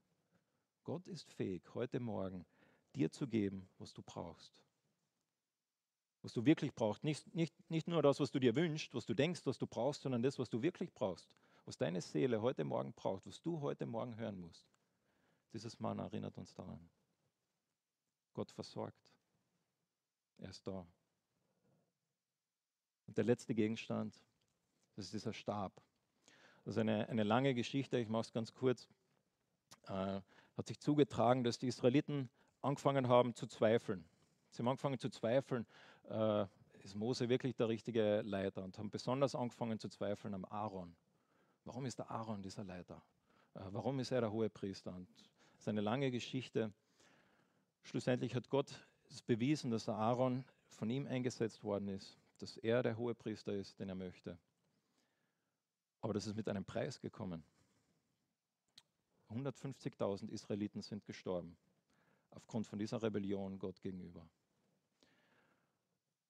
Gott 0.85 1.09
ist 1.09 1.33
fähig, 1.33 1.75
heute 1.75 1.99
Morgen 1.99 2.47
dir 2.97 3.11
zu 3.11 3.29
geben, 3.29 3.69
was 3.79 3.93
du 3.93 4.03
brauchst. 4.03 4.63
Was 6.23 6.33
du 6.33 6.45
wirklich 6.45 6.75
brauchst. 6.75 7.05
Nicht, 7.05 7.33
nicht, 7.35 7.55
nicht 7.71 7.87
nur 7.87 8.03
das, 8.03 8.19
was 8.19 8.31
du 8.31 8.41
dir 8.41 8.57
wünschst, 8.57 8.95
was 8.95 9.07
du 9.07 9.15
denkst, 9.15 9.43
was 9.45 9.59
du 9.59 9.67
brauchst, 9.67 10.03
sondern 10.03 10.23
das, 10.23 10.39
was 10.39 10.49
du 10.49 10.63
wirklich 10.63 10.93
brauchst. 10.93 11.31
Was 11.67 11.77
deine 11.77 12.01
Seele 12.01 12.41
heute 12.41 12.65
Morgen 12.65 12.93
braucht, 12.93 13.27
was 13.27 13.41
du 13.43 13.61
heute 13.61 13.87
Morgen 13.87 14.17
hören 14.17 14.41
musst. 14.41 14.67
Dieses 15.53 15.79
Mann 15.79 15.99
erinnert 15.99 16.37
uns 16.39 16.55
daran. 16.55 16.81
Gott 18.35 18.51
versorgt. 18.51 19.13
Er 20.39 20.51
ist 20.51 20.67
da. 20.67 20.87
Und 23.07 23.17
der 23.17 23.25
letzte 23.25 23.55
Gegenstand, 23.55 24.21
das 24.95 25.07
ist 25.07 25.15
dieser 25.15 25.33
Stab. 25.33 25.73
Das 26.65 26.75
ist 26.75 26.79
eine, 26.79 27.09
eine 27.09 27.23
lange 27.23 27.55
Geschichte, 27.55 27.99
ich 27.99 28.09
mache 28.09 28.23
es 28.23 28.33
ganz 28.33 28.53
kurz. 28.53 28.89
Äh, 29.87 30.21
hat 30.57 30.67
sich 30.67 30.81
zugetragen, 30.81 31.45
dass 31.45 31.59
die 31.59 31.69
Israeliten 31.69 32.31
angefangen 32.67 33.09
haben 33.09 33.35
zu 33.35 33.47
zweifeln. 33.47 34.05
Sie 34.51 34.59
haben 34.59 34.69
angefangen 34.69 34.99
zu 34.99 35.09
zweifeln, 35.09 35.67
äh, 36.09 36.47
ist 36.83 36.97
Mose 36.97 37.29
wirklich 37.29 37.55
der 37.55 37.69
richtige 37.69 38.23
Leiter 38.23 38.63
und 38.63 38.77
haben 38.79 38.91
besonders 38.91 39.35
angefangen 39.35 39.79
zu 39.79 39.89
zweifeln 39.89 40.35
am 40.35 40.45
Aaron. 40.45 40.95
Warum 41.65 41.87
ist 41.87 41.99
der 41.99 42.11
Aaron 42.11 42.43
dieser 42.43 42.65
Leiter? 42.65 43.01
Äh, 43.55 43.61
warum 43.71 44.01
ist 44.01 44.11
er 44.11 44.21
der 44.21 44.33
hohe 44.33 44.51
Priester? 44.51 44.93
Und 44.93 45.09
das 45.53 45.61
ist 45.61 45.69
eine 45.69 45.81
lange 45.81 46.11
Geschichte. 46.11 46.73
Schlussendlich 47.83 48.35
hat 48.35 48.49
Gott 48.49 48.85
es 49.09 49.23
bewiesen, 49.23 49.71
dass 49.71 49.85
der 49.85 49.95
Aaron 49.95 50.45
von 50.69 50.91
ihm 50.91 51.07
eingesetzt 51.07 51.63
worden 51.63 51.89
ist, 51.89 52.19
dass 52.39 52.57
er 52.57 52.83
der 52.83 52.97
hohe 52.97 53.15
Priester 53.15 53.53
ist, 53.53 53.79
den 53.79 53.89
er 53.89 53.95
möchte. 53.95 54.37
Aber 56.01 56.13
das 56.13 56.27
ist 56.27 56.37
mit 56.37 56.49
einem 56.49 56.65
Preis 56.65 57.01
gekommen. 57.01 57.45
150.000 59.31 60.29
Israeliten 60.31 60.83
sind 60.83 61.05
gestorben 61.05 61.57
aufgrund 62.37 62.67
von 62.67 62.79
dieser 62.79 63.03
Rebellion 63.03 63.59
Gott 63.59 63.81
gegenüber. 63.81 64.29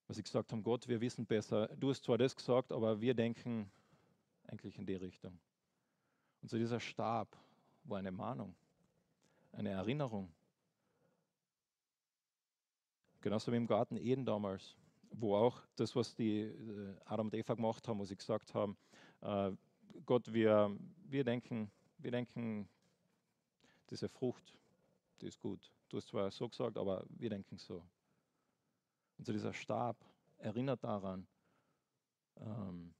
Was 0.06 0.16
sie 0.16 0.22
gesagt 0.22 0.52
haben, 0.52 0.62
Gott, 0.62 0.86
wir 0.86 1.00
wissen 1.00 1.26
besser. 1.26 1.68
Du 1.76 1.90
hast 1.90 2.04
zwar 2.04 2.16
das 2.16 2.34
gesagt, 2.34 2.70
aber 2.70 3.00
wir 3.00 3.12
denken 3.12 3.70
eigentlich 4.46 4.78
in 4.78 4.86
die 4.86 4.94
Richtung. 4.94 5.38
Und 6.42 6.48
so 6.48 6.56
dieser 6.56 6.78
Stab 6.78 7.36
war 7.84 7.98
eine 7.98 8.12
Mahnung, 8.12 8.54
eine 9.52 9.70
Erinnerung. 9.70 10.32
Genauso 13.20 13.50
wie 13.50 13.56
im 13.56 13.66
Garten 13.66 13.96
Eden 13.96 14.24
damals, 14.24 14.76
wo 15.10 15.34
auch 15.34 15.60
das, 15.74 15.96
was 15.96 16.14
die 16.14 16.42
äh, 16.42 16.94
Adam 17.04 17.26
und 17.26 17.34
Eva 17.34 17.54
gemacht 17.54 17.88
haben, 17.88 17.98
wo 17.98 18.04
sie 18.04 18.16
gesagt 18.16 18.54
haben, 18.54 18.76
äh, 19.22 19.50
Gott, 20.04 20.32
wir, 20.32 20.76
wir, 21.08 21.24
denken, 21.24 21.68
wir 21.98 22.12
denken, 22.12 22.68
diese 23.90 24.08
Frucht, 24.08 24.56
die 25.20 25.26
ist 25.26 25.40
gut. 25.40 25.72
Du 25.88 25.96
hast 25.98 26.08
zwar 26.08 26.30
so 26.30 26.48
gesagt, 26.48 26.76
aber 26.76 27.04
wir 27.08 27.30
denken 27.30 27.58
so. 27.58 27.86
Und 29.18 29.24
so 29.24 29.32
dieser 29.32 29.52
Stab 29.52 29.96
erinnert 30.38 30.82
daran, 30.82 31.26
ähm, 32.36 32.94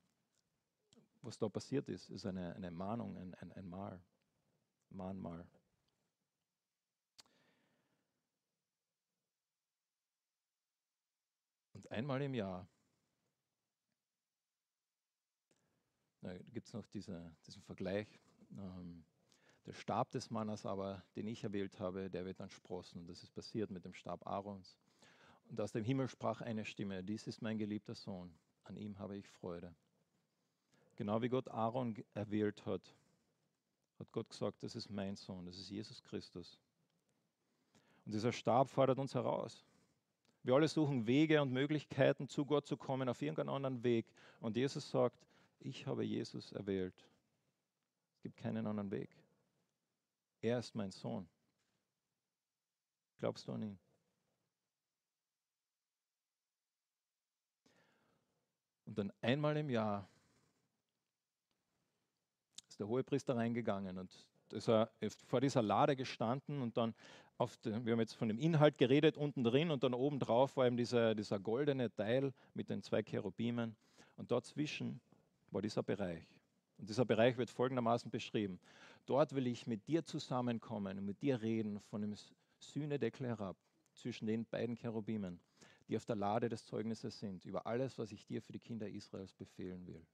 was 1.23 1.39
da 1.39 1.49
passiert 1.49 1.89
ist, 1.89 2.09
ist 2.11 2.25
eine, 2.27 2.55
eine 2.55 2.71
Mahnung, 2.71 3.17
ein, 3.17 3.35
ein, 3.35 3.53
ein 3.53 3.69
Mal, 3.69 4.01
Mahnmal. 4.91 5.47
Und 11.73 11.91
einmal 11.91 12.23
im 12.23 12.35
Jahr 12.35 12.69
gibt 16.53 16.67
es 16.67 16.73
noch 16.73 16.87
diese, 16.87 17.35
diesen 17.47 17.63
Vergleich. 17.63 18.09
Ähm, 18.57 19.05
der 19.67 19.73
Stab 19.73 20.11
des 20.13 20.31
Mannes 20.31 20.65
aber, 20.65 21.03
den 21.17 21.27
ich 21.27 21.43
erwählt 21.43 21.81
habe, 21.81 22.09
der 22.09 22.25
wird 22.25 22.41
dann 22.41 22.51
sprossen. 22.51 23.07
Das 23.07 23.23
ist 23.23 23.35
passiert 23.35 23.71
mit 23.71 23.85
dem 23.85 23.95
Stab 23.95 24.27
Aarons. 24.27 24.79
Und 25.49 25.61
aus 25.61 25.73
dem 25.73 25.85
Himmel 25.85 26.09
sprach 26.09 26.41
eine 26.41 26.65
Stimme, 26.65 27.03
dies 27.03 27.27
ist 27.27 27.43
mein 27.43 27.59
geliebter 27.59 27.95
Sohn, 27.95 28.33
an 28.65 28.77
ihm 28.77 28.99
habe 28.99 29.17
ich 29.17 29.29
Freude. 29.29 29.75
Genau 30.97 31.21
wie 31.21 31.29
Gott 31.29 31.49
Aaron 31.49 31.97
erwählt 32.15 32.65
hat, 32.65 32.95
hat 33.99 34.13
Gott 34.13 34.31
gesagt, 34.31 34.63
das 34.63 34.77
ist 34.77 34.89
mein 34.89 35.17
Sohn, 35.17 35.47
das 35.47 35.59
ist 35.59 35.71
Jesus 35.71 36.03
Christus. 36.03 36.61
Und 38.05 38.13
dieser 38.15 38.33
Stab 38.33 38.71
fordert 38.71 38.99
uns 38.99 39.15
heraus. 39.15 39.65
Wir 40.43 40.55
alle 40.55 40.69
suchen 40.69 41.07
Wege 41.09 41.43
und 41.43 41.53
Möglichkeiten, 41.53 42.29
zu 42.29 42.47
Gott 42.47 42.67
zu 42.67 42.77
kommen, 42.77 43.09
auf 43.09 43.21
irgendeinen 43.21 43.49
anderen 43.49 43.83
Weg. 43.83 44.07
Und 44.41 44.57
Jesus 44.57 44.89
sagt, 44.89 45.27
ich 45.59 45.87
habe 45.87 46.05
Jesus 46.05 46.53
erwählt. 46.53 46.95
Es 48.15 48.23
gibt 48.23 48.37
keinen 48.37 48.67
anderen 48.67 48.93
Weg. 48.93 49.11
Er 50.41 50.59
ist 50.59 50.75
mein 50.75 50.91
Sohn. 50.91 51.29
Glaubst 53.19 53.47
du 53.49 53.53
an 53.53 53.63
ihn? 53.63 53.79
Und 58.85 58.99
dann 58.99 59.13
einmal 59.21 59.57
im 59.57 59.69
Jahr 59.69 60.09
ist 62.69 62.79
der 62.79 62.87
Hohepriester 62.87 63.37
reingegangen 63.37 63.99
und 63.99 64.27
ist 64.53 64.69
er 64.69 64.91
vor 65.27 65.41
dieser 65.41 65.63
Lade 65.63 65.97
gestanden 65.97 66.63
und 66.63 66.77
dann 66.77 66.95
auf 67.39 67.57
den, 67.59 67.85
wir 67.85 67.93
haben 67.93 68.01
jetzt 68.01 68.15
von 68.15 68.29
dem 68.29 68.39
Inhalt 68.39 68.79
geredet, 68.79 69.17
unten 69.17 69.45
drin 69.45 69.71
und 69.71 69.83
dann 69.83 69.93
oben 69.93 70.19
drauf 70.19 70.57
war 70.57 70.67
eben 70.67 70.77
dieser, 70.77 71.15
dieser 71.15 71.39
goldene 71.39 71.93
Teil 71.95 72.33
mit 72.55 72.71
den 72.71 72.83
zwei 72.83 73.03
Cherubimen 73.03 73.77
und 74.17 74.31
dazwischen 74.31 75.01
war 75.51 75.63
dieser 75.63 75.83
Bereich. 75.83 76.27
Und 76.79 76.89
dieser 76.89 77.05
Bereich 77.05 77.37
wird 77.37 77.51
folgendermaßen 77.51 78.11
beschrieben. 78.11 78.61
Dort 79.07 79.35
will 79.35 79.47
ich 79.47 79.67
mit 79.67 79.87
dir 79.87 80.05
zusammenkommen 80.05 80.99
und 80.99 81.05
mit 81.05 81.23
dir 81.23 81.41
reden 81.41 81.81
von 81.81 82.03
dem 82.03 82.15
Sühnedeckel 82.59 83.29
herab 83.29 83.57
zwischen 83.95 84.27
den 84.27 84.45
beiden 84.45 84.77
Cherubimen, 84.77 85.41
die 85.89 85.97
auf 85.97 86.05
der 86.05 86.17
Lade 86.17 86.49
des 86.49 86.67
Zeugnisses 86.67 87.19
sind, 87.21 87.45
über 87.45 87.67
alles, 87.67 87.99
was 87.99 88.11
ich 88.11 88.27
dir 88.27 88.43
für 88.43 88.53
die 88.53 88.59
Kinder 88.59 88.89
Israels 88.89 89.33
befehlen 89.33 89.87
will. 89.87 90.05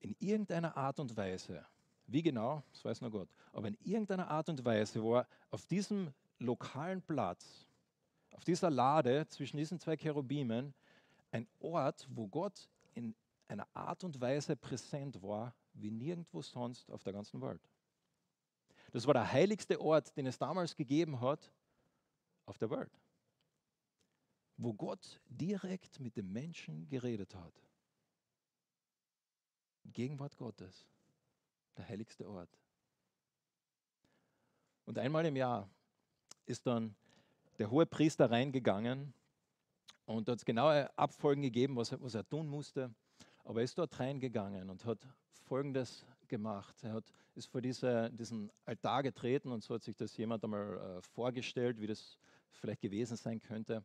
In 0.00 0.14
irgendeiner 0.20 0.76
Art 0.76 1.00
und 1.00 1.16
Weise, 1.16 1.66
wie 2.06 2.22
genau, 2.22 2.62
das 2.72 2.84
weiß 2.84 3.00
nur 3.00 3.10
Gott, 3.10 3.28
aber 3.52 3.66
in 3.66 3.76
irgendeiner 3.82 4.30
Art 4.30 4.48
und 4.48 4.64
Weise 4.64 5.02
war 5.02 5.26
auf 5.50 5.66
diesem 5.66 6.14
lokalen 6.38 7.02
Platz, 7.02 7.66
auf 8.30 8.44
dieser 8.44 8.70
Lade 8.70 9.26
zwischen 9.26 9.56
diesen 9.56 9.80
zwei 9.80 9.96
Cherubimen, 9.96 10.72
ein 11.32 11.48
Ort, 11.58 12.06
wo 12.10 12.28
Gott 12.28 12.68
in 12.94 13.16
einer 13.48 13.66
Art 13.74 14.04
und 14.04 14.20
Weise 14.20 14.54
präsent 14.54 15.20
war, 15.20 15.52
wie 15.80 15.90
nirgendwo 15.90 16.42
sonst 16.42 16.90
auf 16.90 17.02
der 17.02 17.12
ganzen 17.12 17.40
Welt. 17.40 17.62
Das 18.92 19.06
war 19.06 19.14
der 19.14 19.30
heiligste 19.30 19.80
Ort, 19.80 20.16
den 20.16 20.26
es 20.26 20.38
damals 20.38 20.74
gegeben 20.74 21.20
hat 21.20 21.52
auf 22.46 22.58
der 22.58 22.70
Welt. 22.70 22.92
wo 24.58 24.74
Gott 24.74 25.20
direkt 25.28 26.00
mit 26.00 26.16
dem 26.16 26.32
Menschen 26.32 26.88
geredet 26.88 27.34
hat. 27.34 27.54
Gegenwart 29.84 30.36
Gottes, 30.36 30.86
der 31.76 31.88
heiligste 31.88 32.28
Ort. 32.28 32.50
Und 34.84 34.98
einmal 34.98 35.24
im 35.26 35.36
Jahr 35.36 35.70
ist 36.44 36.66
dann 36.66 36.94
der 37.58 37.70
hohe 37.70 37.86
Priester 37.86 38.30
reingegangen 38.30 39.14
und 40.06 40.28
hat 40.28 40.44
genaue 40.44 40.96
Abfolgen 40.98 41.42
gegeben, 41.42 41.76
was 41.76 41.92
er, 41.92 42.00
was 42.02 42.14
er 42.14 42.28
tun 42.28 42.48
musste. 42.48 42.92
Aber 43.48 43.60
er 43.60 43.64
ist 43.64 43.78
dort 43.78 43.98
reingegangen 43.98 44.68
und 44.68 44.84
hat 44.84 44.98
Folgendes 45.46 46.04
gemacht. 46.28 46.76
Er 46.82 46.92
hat, 46.92 47.04
ist 47.34 47.46
vor 47.46 47.62
diese, 47.62 48.10
diesen 48.10 48.52
Altar 48.66 49.02
getreten 49.02 49.52
und 49.52 49.64
so 49.64 49.72
hat 49.72 49.82
sich 49.82 49.96
das 49.96 50.14
jemand 50.18 50.44
einmal 50.44 50.76
äh, 50.76 51.00
vorgestellt, 51.00 51.80
wie 51.80 51.86
das 51.86 52.18
vielleicht 52.50 52.82
gewesen 52.82 53.16
sein 53.16 53.40
könnte. 53.40 53.82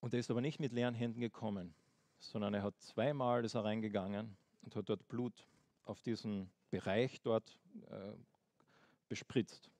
Und 0.00 0.12
er 0.12 0.20
ist 0.20 0.30
aber 0.30 0.42
nicht 0.42 0.60
mit 0.60 0.74
leeren 0.74 0.94
Händen 0.94 1.22
gekommen, 1.22 1.74
sondern 2.18 2.52
er 2.52 2.62
hat 2.62 2.78
zweimal 2.78 3.42
ist 3.42 3.54
er 3.54 3.64
reingegangen 3.64 4.36
und 4.60 4.76
hat 4.76 4.90
dort 4.90 5.08
Blut 5.08 5.48
auf 5.84 6.02
diesen 6.02 6.50
Bereich 6.68 7.22
dort 7.22 7.58
äh, 7.88 8.12
bespritzt. 9.08 9.70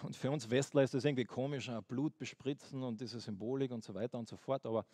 Und 0.00 0.14
für 0.14 0.30
uns 0.30 0.48
Westler 0.48 0.84
ist 0.84 0.94
das 0.94 1.04
irgendwie 1.04 1.24
komisch, 1.24 1.68
Blut 1.88 2.16
bespritzen 2.18 2.84
und 2.84 3.00
diese 3.00 3.18
Symbolik 3.18 3.72
und 3.72 3.82
so 3.82 3.94
weiter 3.94 4.16
und 4.16 4.28
so 4.28 4.36
fort. 4.36 4.64
Aber 4.64 4.86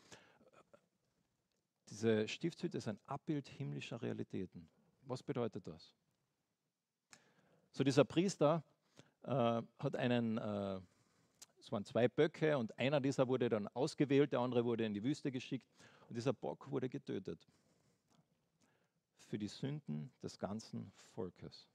diese 1.92 2.26
Stiftshütte 2.26 2.78
ist 2.78 2.88
ein 2.88 2.98
Abbild 3.06 3.46
himmlischer 3.48 4.00
Realitäten. 4.00 4.66
Was 5.02 5.22
bedeutet 5.22 5.66
das? 5.66 5.92
So 7.70 7.84
dieser 7.84 8.04
Priester 8.04 8.64
äh, 9.24 9.60
hat 9.78 9.96
einen, 9.96 10.38
äh, 10.38 10.80
es 11.60 11.70
waren 11.70 11.84
zwei 11.84 12.08
Böcke 12.08 12.56
und 12.56 12.78
einer 12.78 12.98
dieser 12.98 13.28
wurde 13.28 13.50
dann 13.50 13.68
ausgewählt, 13.68 14.32
der 14.32 14.40
andere 14.40 14.64
wurde 14.64 14.86
in 14.86 14.94
die 14.94 15.04
Wüste 15.04 15.30
geschickt 15.30 15.66
und 16.08 16.14
dieser 16.16 16.32
Bock 16.32 16.70
wurde 16.70 16.88
getötet 16.88 17.46
für 19.28 19.38
die 19.38 19.48
Sünden 19.48 20.10
des 20.22 20.38
ganzen 20.38 20.92
Volkes. 21.14 21.68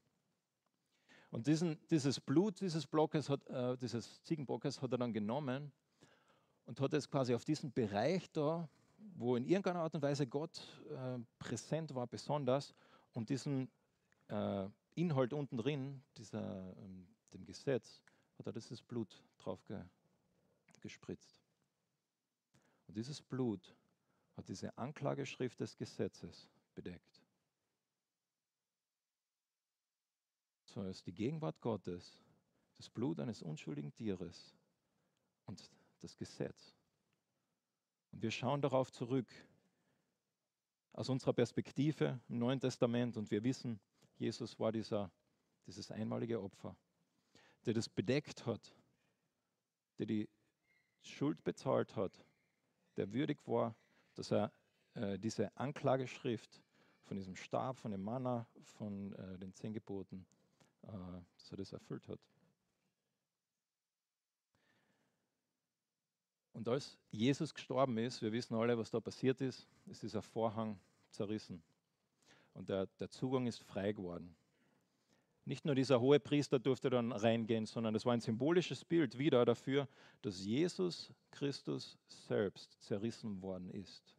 Und 1.30 1.46
diesen, 1.46 1.78
dieses 1.90 2.18
Blut 2.18 2.60
dieses 2.60 2.88
Blockes, 2.88 3.28
hat, 3.30 3.46
äh, 3.46 3.76
dieses 3.76 4.20
Ziegenbockes 4.24 4.82
hat 4.82 4.90
er 4.90 4.98
dann 4.98 5.12
genommen 5.12 5.70
und 6.66 6.80
hat 6.80 6.92
es 6.94 7.08
quasi 7.08 7.34
auf 7.34 7.44
diesen 7.44 7.72
Bereich 7.72 8.28
da, 8.32 8.68
wo 9.16 9.36
in 9.36 9.44
irgendeiner 9.44 9.80
Art 9.80 9.94
und 9.94 10.02
Weise 10.02 10.26
Gott 10.26 10.60
äh, 10.90 11.18
präsent 11.38 11.94
war, 11.94 12.06
besonders, 12.06 12.74
und 13.12 13.30
diesen 13.30 13.70
äh, 14.28 14.68
Inhalt 14.94 15.32
unten 15.32 15.56
drin, 15.56 16.02
dieser, 16.16 16.76
ähm, 16.78 17.08
dem 17.32 17.44
Gesetz, 17.44 18.02
hat 18.38 18.46
er 18.46 18.52
dieses 18.52 18.82
Blut 18.82 19.22
drauf 19.38 19.64
ge, 19.64 19.80
gespritzt. 20.80 21.42
Und 22.86 22.96
dieses 22.96 23.20
Blut 23.20 23.74
hat 24.36 24.48
diese 24.48 24.76
Anklageschrift 24.78 25.58
des 25.60 25.76
Gesetzes 25.76 26.48
bedeckt. 26.74 27.20
es 30.86 30.98
ist 30.98 31.06
die 31.06 31.14
Gegenwart 31.14 31.60
Gottes, 31.60 32.22
das 32.76 32.88
Blut 32.88 33.18
eines 33.18 33.42
unschuldigen 33.42 33.92
Tieres 33.92 34.54
und 35.46 35.70
das 36.00 36.16
Gesetz. 36.16 36.77
Und 38.12 38.22
wir 38.22 38.30
schauen 38.30 38.62
darauf 38.62 38.90
zurück 38.90 39.28
aus 40.92 41.08
unserer 41.08 41.32
Perspektive 41.32 42.20
im 42.28 42.38
Neuen 42.38 42.60
Testament 42.60 43.16
und 43.16 43.30
wir 43.30 43.44
wissen, 43.44 43.80
Jesus 44.16 44.58
war 44.58 44.72
dieser, 44.72 45.10
dieses 45.66 45.90
einmalige 45.90 46.42
Opfer, 46.42 46.76
der 47.66 47.74
das 47.74 47.88
bedeckt 47.88 48.46
hat, 48.46 48.74
der 49.98 50.06
die 50.06 50.28
Schuld 51.02 51.42
bezahlt 51.44 51.94
hat, 51.96 52.24
der 52.96 53.12
würdig 53.12 53.46
war, 53.46 53.76
dass 54.14 54.32
er 54.32 54.52
äh, 54.94 55.18
diese 55.18 55.56
Anklageschrift 55.56 56.60
von 57.04 57.16
diesem 57.16 57.36
Stab, 57.36 57.78
von 57.78 57.92
dem 57.92 58.02
Manna, 58.02 58.46
von 58.64 59.12
äh, 59.12 59.38
den 59.38 59.54
zehn 59.54 59.72
Geboten 59.72 60.26
äh, 60.82 61.20
dass 61.36 61.50
er 61.50 61.56
das 61.56 61.72
erfüllt 61.72 62.06
hat. 62.08 62.20
Und 66.58 66.66
als 66.66 66.98
Jesus 67.12 67.54
gestorben 67.54 67.96
ist, 67.98 68.20
wir 68.20 68.32
wissen 68.32 68.56
alle, 68.56 68.76
was 68.76 68.90
da 68.90 68.98
passiert 68.98 69.40
ist, 69.40 69.64
ist 69.86 70.02
dieser 70.02 70.22
Vorhang 70.22 70.76
zerrissen. 71.12 71.62
Und 72.52 72.68
der, 72.68 72.86
der 72.98 73.08
Zugang 73.10 73.46
ist 73.46 73.62
frei 73.62 73.92
geworden. 73.92 74.34
Nicht 75.44 75.64
nur 75.64 75.76
dieser 75.76 76.00
hohe 76.00 76.18
Priester 76.18 76.58
durfte 76.58 76.90
dann 76.90 77.12
reingehen, 77.12 77.64
sondern 77.64 77.94
es 77.94 78.04
war 78.04 78.12
ein 78.12 78.20
symbolisches 78.20 78.84
Bild 78.84 79.16
wieder 79.18 79.44
dafür, 79.44 79.86
dass 80.20 80.44
Jesus 80.44 81.12
Christus 81.30 81.96
selbst 82.08 82.76
zerrissen 82.82 83.40
worden 83.40 83.70
ist. 83.70 84.16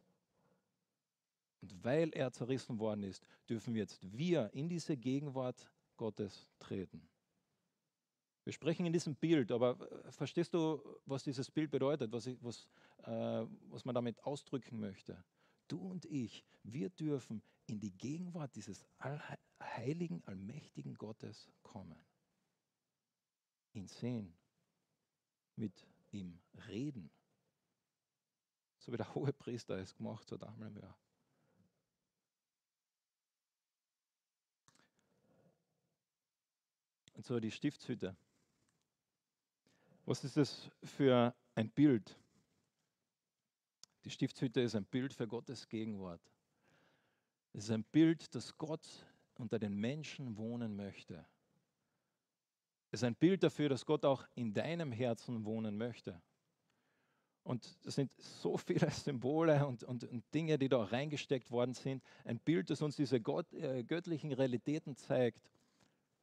Und 1.60 1.84
weil 1.84 2.08
er 2.14 2.32
zerrissen 2.32 2.78
worden 2.78 3.02
ist, 3.02 3.22
dürfen 3.50 3.74
wir 3.74 3.82
jetzt 3.82 4.00
wir 4.16 4.48
in 4.54 4.70
diese 4.70 4.96
Gegenwart 4.96 5.70
Gottes 5.98 6.48
treten. 6.58 7.06
Wir 8.50 8.54
sprechen 8.54 8.84
in 8.84 8.92
diesem 8.92 9.14
Bild, 9.14 9.52
aber 9.52 9.78
äh, 9.80 10.10
verstehst 10.10 10.52
du, 10.54 10.82
was 11.06 11.22
dieses 11.22 11.52
Bild 11.52 11.70
bedeutet, 11.70 12.10
was, 12.10 12.26
ich, 12.26 12.36
was, 12.42 12.66
äh, 13.04 13.46
was 13.68 13.84
man 13.84 13.94
damit 13.94 14.18
ausdrücken 14.24 14.80
möchte? 14.80 15.22
Du 15.68 15.78
und 15.78 16.04
ich, 16.06 16.44
wir 16.64 16.90
dürfen 16.90 17.44
in 17.66 17.78
die 17.78 17.92
Gegenwart 17.92 18.56
dieses 18.56 18.84
heiligen, 19.62 20.24
allmächtigen 20.24 20.94
Gottes 20.94 21.48
kommen. 21.62 22.04
Ihn 23.72 23.86
sehen, 23.86 24.36
mit 25.54 25.86
ihm 26.10 26.40
reden. 26.66 27.08
So 28.80 28.90
wie 28.90 28.96
der 28.96 29.14
hohe 29.14 29.32
Priester 29.32 29.78
es 29.78 29.94
gemacht 29.94 30.32
hat 30.32 30.42
einmal 30.42 30.70
im 30.70 30.76
Jahr. 30.76 30.98
Und 37.14 37.24
so 37.24 37.38
die 37.38 37.52
Stiftshütte. 37.52 38.16
Was 40.10 40.24
ist 40.24 40.36
das 40.36 40.68
für 40.82 41.32
ein 41.54 41.70
Bild? 41.70 42.18
Die 44.04 44.10
Stiftshütte 44.10 44.60
ist 44.60 44.74
ein 44.74 44.84
Bild 44.84 45.14
für 45.14 45.28
Gottes 45.28 45.68
Gegenwart. 45.68 46.20
Es 47.52 47.66
ist 47.66 47.70
ein 47.70 47.84
Bild, 47.84 48.34
dass 48.34 48.58
Gott 48.58 48.84
unter 49.36 49.60
den 49.60 49.76
Menschen 49.76 50.36
wohnen 50.36 50.74
möchte. 50.74 51.24
Es 52.90 53.02
ist 53.02 53.04
ein 53.04 53.14
Bild 53.14 53.44
dafür, 53.44 53.68
dass 53.68 53.86
Gott 53.86 54.04
auch 54.04 54.26
in 54.34 54.52
deinem 54.52 54.90
Herzen 54.90 55.44
wohnen 55.44 55.78
möchte. 55.78 56.20
Und 57.44 57.78
das 57.86 57.94
sind 57.94 58.10
so 58.20 58.56
viele 58.56 58.90
Symbole 58.90 59.64
und, 59.64 59.84
und, 59.84 60.02
und, 60.02 60.24
Dinge, 60.34 60.58
die 60.58 60.68
da 60.68 60.82
reingesteckt 60.82 61.52
worden 61.52 61.74
sind. 61.74 62.02
Ein 62.24 62.40
Bild, 62.40 62.68
das 62.68 62.82
uns 62.82 62.96
diese 62.96 63.20
Gott, 63.20 63.52
äh, 63.52 63.84
göttlichen 63.84 64.32
Realitäten 64.32 64.96
zeigt, 64.96 65.40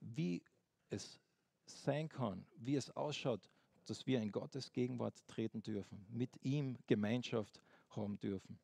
wie 0.01 0.43
es 0.89 1.21
sein 1.65 2.09
kann, 2.09 2.45
wie 2.57 2.75
es 2.75 2.93
ausschaut, 2.93 3.49
dass 3.89 4.05
wir 4.05 4.21
in 4.21 4.31
Gottes 4.31 4.71
Gegenwart 4.71 5.15
treten 5.27 5.61
dürfen, 5.61 6.05
mit 6.09 6.29
ihm 6.43 6.77
Gemeinschaft 6.87 7.61
haben 7.89 8.19
dürfen. 8.19 8.59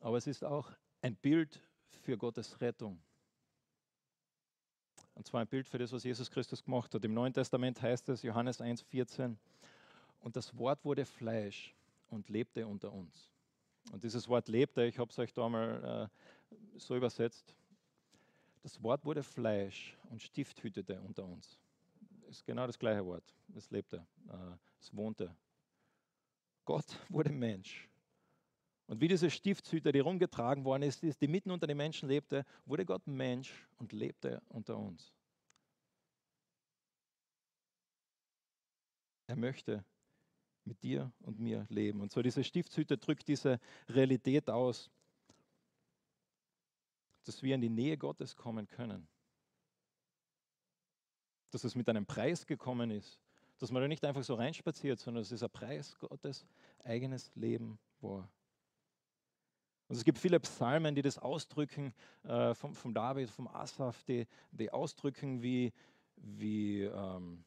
Aber 0.00 0.16
es 0.16 0.26
ist 0.26 0.44
auch 0.44 0.70
ein 1.02 1.14
Bild 1.16 1.60
für 2.02 2.16
Gottes 2.16 2.60
Rettung. 2.60 3.00
Und 5.14 5.26
zwar 5.26 5.42
ein 5.42 5.46
Bild 5.46 5.68
für 5.68 5.78
das, 5.78 5.92
was 5.92 6.04
Jesus 6.04 6.30
Christus 6.30 6.64
gemacht 6.64 6.94
hat. 6.94 7.04
Im 7.04 7.12
Neuen 7.12 7.34
Testament 7.34 7.80
heißt 7.82 8.08
es, 8.08 8.22
Johannes 8.22 8.60
1,14, 8.60 9.36
und 10.20 10.36
das 10.36 10.56
Wort 10.56 10.84
wurde 10.84 11.04
Fleisch 11.04 11.74
und 12.08 12.28
lebte 12.30 12.66
unter 12.66 12.92
uns. 12.92 13.30
Und 13.92 14.04
dieses 14.04 14.28
Wort 14.28 14.48
lebte, 14.48 14.84
ich 14.84 14.98
habe 14.98 15.10
es 15.10 15.18
euch 15.18 15.32
da 15.32 15.48
mal 15.48 16.10
äh, 16.10 16.56
so 16.78 16.96
übersetzt, 16.96 17.54
das 18.62 18.82
Wort 18.82 19.04
wurde 19.04 19.22
Fleisch 19.22 19.96
und 20.10 20.22
stifthütete 20.22 21.00
unter 21.00 21.24
uns. 21.24 21.58
Ist 22.28 22.44
genau 22.44 22.66
das 22.66 22.78
gleiche 22.78 23.04
Wort. 23.04 23.34
Es 23.56 23.70
lebte, 23.70 24.06
äh, 24.28 24.56
es 24.78 24.94
wohnte. 24.94 25.34
Gott 26.64 26.86
wurde 27.08 27.30
Mensch. 27.30 27.88
Und 28.86 29.00
wie 29.00 29.08
diese 29.08 29.30
Stiftshüter, 29.30 29.92
die 29.92 30.00
rumgetragen 30.00 30.64
worden 30.64 30.82
ist, 30.82 31.02
die 31.02 31.28
mitten 31.28 31.50
unter 31.50 31.66
den 31.66 31.76
Menschen 31.76 32.08
lebte, 32.08 32.44
wurde 32.66 32.84
Gott 32.84 33.06
Mensch 33.06 33.66
und 33.78 33.92
lebte 33.92 34.42
unter 34.48 34.76
uns. 34.76 35.12
Er 39.28 39.36
möchte 39.36 39.84
mit 40.64 40.82
dir 40.82 41.12
und 41.20 41.38
mir 41.38 41.66
leben. 41.68 42.00
Und 42.00 42.12
so 42.12 42.20
diese 42.20 42.42
Stiftshütte 42.42 42.98
drückt 42.98 43.28
diese 43.28 43.60
Realität 43.88 44.50
aus 44.50 44.90
dass 47.24 47.42
wir 47.42 47.54
in 47.54 47.60
die 47.60 47.68
Nähe 47.68 47.96
Gottes 47.96 48.36
kommen 48.36 48.66
können. 48.66 49.08
Dass 51.50 51.64
es 51.64 51.74
mit 51.74 51.88
einem 51.88 52.06
Preis 52.06 52.46
gekommen 52.46 52.90
ist. 52.90 53.20
Dass 53.58 53.70
man 53.70 53.82
da 53.82 53.88
nicht 53.88 54.04
einfach 54.04 54.22
so 54.22 54.34
reinspaziert, 54.34 54.98
sondern 54.98 55.22
dass 55.22 55.32
es 55.32 55.42
ein 55.42 55.50
Preis 55.50 55.98
Gottes 55.98 56.46
eigenes 56.84 57.30
Leben 57.34 57.78
war. 58.00 58.30
Und 59.88 59.96
es 59.96 60.04
gibt 60.04 60.18
viele 60.18 60.38
Psalmen, 60.38 60.94
die 60.94 61.02
das 61.02 61.18
ausdrücken, 61.18 61.92
äh, 62.22 62.54
vom, 62.54 62.74
vom 62.76 62.94
David, 62.94 63.28
vom 63.28 63.48
Asaf, 63.48 64.04
die, 64.04 64.26
die 64.52 64.70
ausdrücken, 64.70 65.42
wie, 65.42 65.72
wie, 66.14 66.82
ähm, 66.82 67.44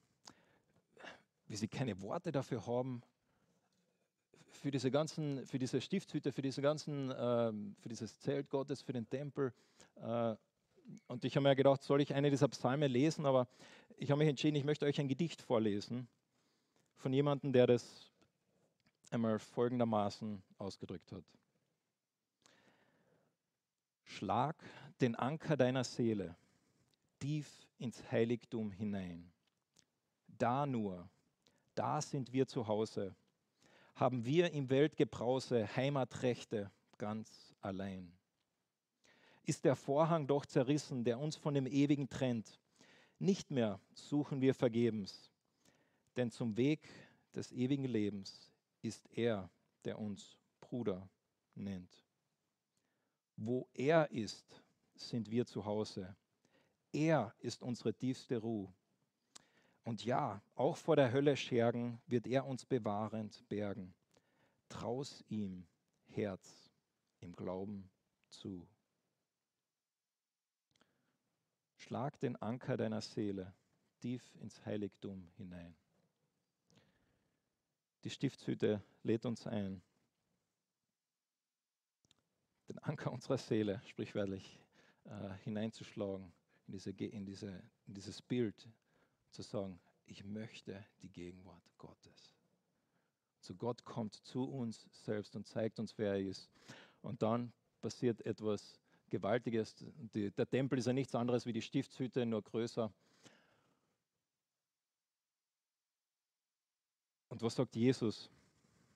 wie 1.47 1.55
sie 1.55 1.69
keine 1.69 2.01
Worte 2.01 2.33
dafür 2.33 2.67
haben, 2.67 3.01
für 4.63 4.71
diese 4.71 4.91
ganzen, 4.91 5.45
für 5.45 5.59
diese 5.59 5.81
Stiftshütte, 5.81 6.31
für 6.31 6.41
diese 6.41 6.61
ganzen, 6.61 7.13
ähm, 7.17 7.75
für 7.81 7.89
dieses 7.89 8.17
Zelt 8.21 8.49
Gottes, 8.49 8.81
für 8.81 8.93
den 8.93 9.09
Tempel. 9.09 9.51
Äh, 9.97 10.35
und 11.07 11.25
ich 11.25 11.35
habe 11.35 11.43
mir 11.43 11.53
gedacht, 11.53 11.83
soll 11.83 11.99
ich 11.99 12.13
eine 12.13 12.29
dieser 12.29 12.47
Psalme 12.47 12.87
lesen? 12.87 13.25
Aber 13.25 13.49
ich 13.97 14.09
habe 14.09 14.19
mich 14.19 14.29
entschieden, 14.29 14.55
ich 14.55 14.63
möchte 14.63 14.85
euch 14.85 15.01
ein 15.01 15.09
Gedicht 15.09 15.41
vorlesen 15.41 16.07
von 16.95 17.11
jemandem, 17.11 17.51
der 17.51 17.67
das 17.67 18.09
einmal 19.11 19.37
folgendermaßen 19.37 20.41
ausgedrückt 20.57 21.11
hat. 21.11 21.25
Schlag 24.05 24.55
den 25.01 25.15
Anker 25.15 25.57
deiner 25.57 25.83
Seele 25.83 26.37
tief 27.19 27.67
ins 27.79 28.01
Heiligtum 28.09 28.71
hinein. 28.71 29.29
Da 30.25 30.65
nur, 30.65 31.09
da 31.75 32.01
sind 32.01 32.31
wir 32.31 32.47
zu 32.47 32.65
Hause 32.65 33.13
haben 33.95 34.25
wir 34.25 34.51
im 34.51 34.69
Weltgebrause 34.69 35.75
Heimatrechte 35.75 36.71
ganz 36.97 37.53
allein. 37.61 38.11
Ist 39.43 39.65
der 39.65 39.75
Vorhang 39.75 40.27
doch 40.27 40.45
zerrissen, 40.45 41.03
der 41.03 41.19
uns 41.19 41.35
von 41.35 41.53
dem 41.53 41.67
Ewigen 41.67 42.09
trennt, 42.09 42.59
nicht 43.19 43.51
mehr 43.51 43.79
suchen 43.93 44.41
wir 44.41 44.53
vergebens, 44.53 45.31
denn 46.15 46.31
zum 46.31 46.57
Weg 46.57 46.89
des 47.33 47.51
ewigen 47.51 47.85
Lebens 47.85 48.51
ist 48.81 49.07
er, 49.11 49.49
der 49.85 49.99
uns 49.99 50.37
Bruder 50.59 51.09
nennt. 51.55 52.03
Wo 53.35 53.67
er 53.73 54.11
ist, 54.11 54.61
sind 54.95 55.29
wir 55.31 55.45
zu 55.45 55.65
Hause. 55.65 56.15
Er 56.91 57.33
ist 57.39 57.63
unsere 57.63 57.93
tiefste 57.93 58.37
Ruhe. 58.37 58.73
Und 59.83 60.05
ja, 60.05 60.41
auch 60.55 60.77
vor 60.77 60.95
der 60.95 61.11
Hölle 61.11 61.35
schergen 61.35 62.01
wird 62.07 62.25
er 62.27 62.45
uns 62.45 62.65
bewahrend 62.65 63.47
bergen. 63.49 63.93
Traus 64.69 65.23
ihm 65.27 65.67
Herz 66.07 66.71
im 67.19 67.35
Glauben 67.35 67.89
zu. 68.29 68.67
Schlag 71.75 72.17
den 72.19 72.37
Anker 72.37 72.77
deiner 72.77 73.01
Seele 73.01 73.53
tief 73.99 74.35
ins 74.35 74.65
Heiligtum 74.65 75.29
hinein. 75.35 75.75
Die 78.03 78.09
Stiftshütte 78.09 78.81
lädt 79.03 79.25
uns 79.25 79.47
ein, 79.47 79.81
den 82.67 82.79
Anker 82.79 83.11
unserer 83.11 83.37
Seele, 83.37 83.81
sprichwörtlich, 83.85 84.59
äh, 85.05 85.33
hineinzuschlagen 85.43 86.33
in, 86.67 86.73
diese, 86.73 86.91
in, 86.91 87.25
diese, 87.25 87.63
in 87.85 87.93
dieses 87.93 88.21
Bild, 88.21 88.69
zu 89.33 89.41
sagen, 89.41 89.79
ich 90.05 90.23
möchte 90.23 90.85
die 91.01 91.09
Gegenwart 91.09 91.63
Gottes. 91.77 92.33
So 93.39 93.55
Gott 93.55 93.83
kommt 93.83 94.15
zu 94.15 94.45
uns 94.45 94.87
selbst 94.91 95.35
und 95.35 95.47
zeigt 95.47 95.79
uns, 95.79 95.97
wer 95.97 96.13
er 96.13 96.21
ist. 96.21 96.49
Und 97.01 97.21
dann 97.21 97.51
passiert 97.81 98.25
etwas 98.25 98.79
Gewaltiges. 99.09 99.75
Die, 100.13 100.31
der 100.31 100.49
Tempel 100.49 100.79
ist 100.79 100.85
ja 100.85 100.93
nichts 100.93 101.13
anderes 101.13 101.45
wie 101.45 101.53
die 101.53 101.61
Stiftshütte, 101.61 102.25
nur 102.25 102.41
größer. 102.41 102.91
Und 107.29 107.41
was 107.41 107.55
sagt 107.55 107.75
Jesus? 107.75 108.29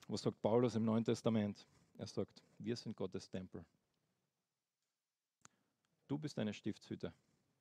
Was 0.06 0.22
sagt 0.22 0.40
Paulus 0.40 0.74
im 0.76 0.84
Neuen 0.84 1.04
Testament? 1.04 1.66
Er 1.98 2.06
sagt, 2.06 2.42
wir 2.58 2.76
sind 2.76 2.96
Gottes 2.96 3.28
Tempel. 3.28 3.64
Du 6.06 6.16
bist 6.16 6.38
eine 6.38 6.54
Stiftshütte, 6.54 7.12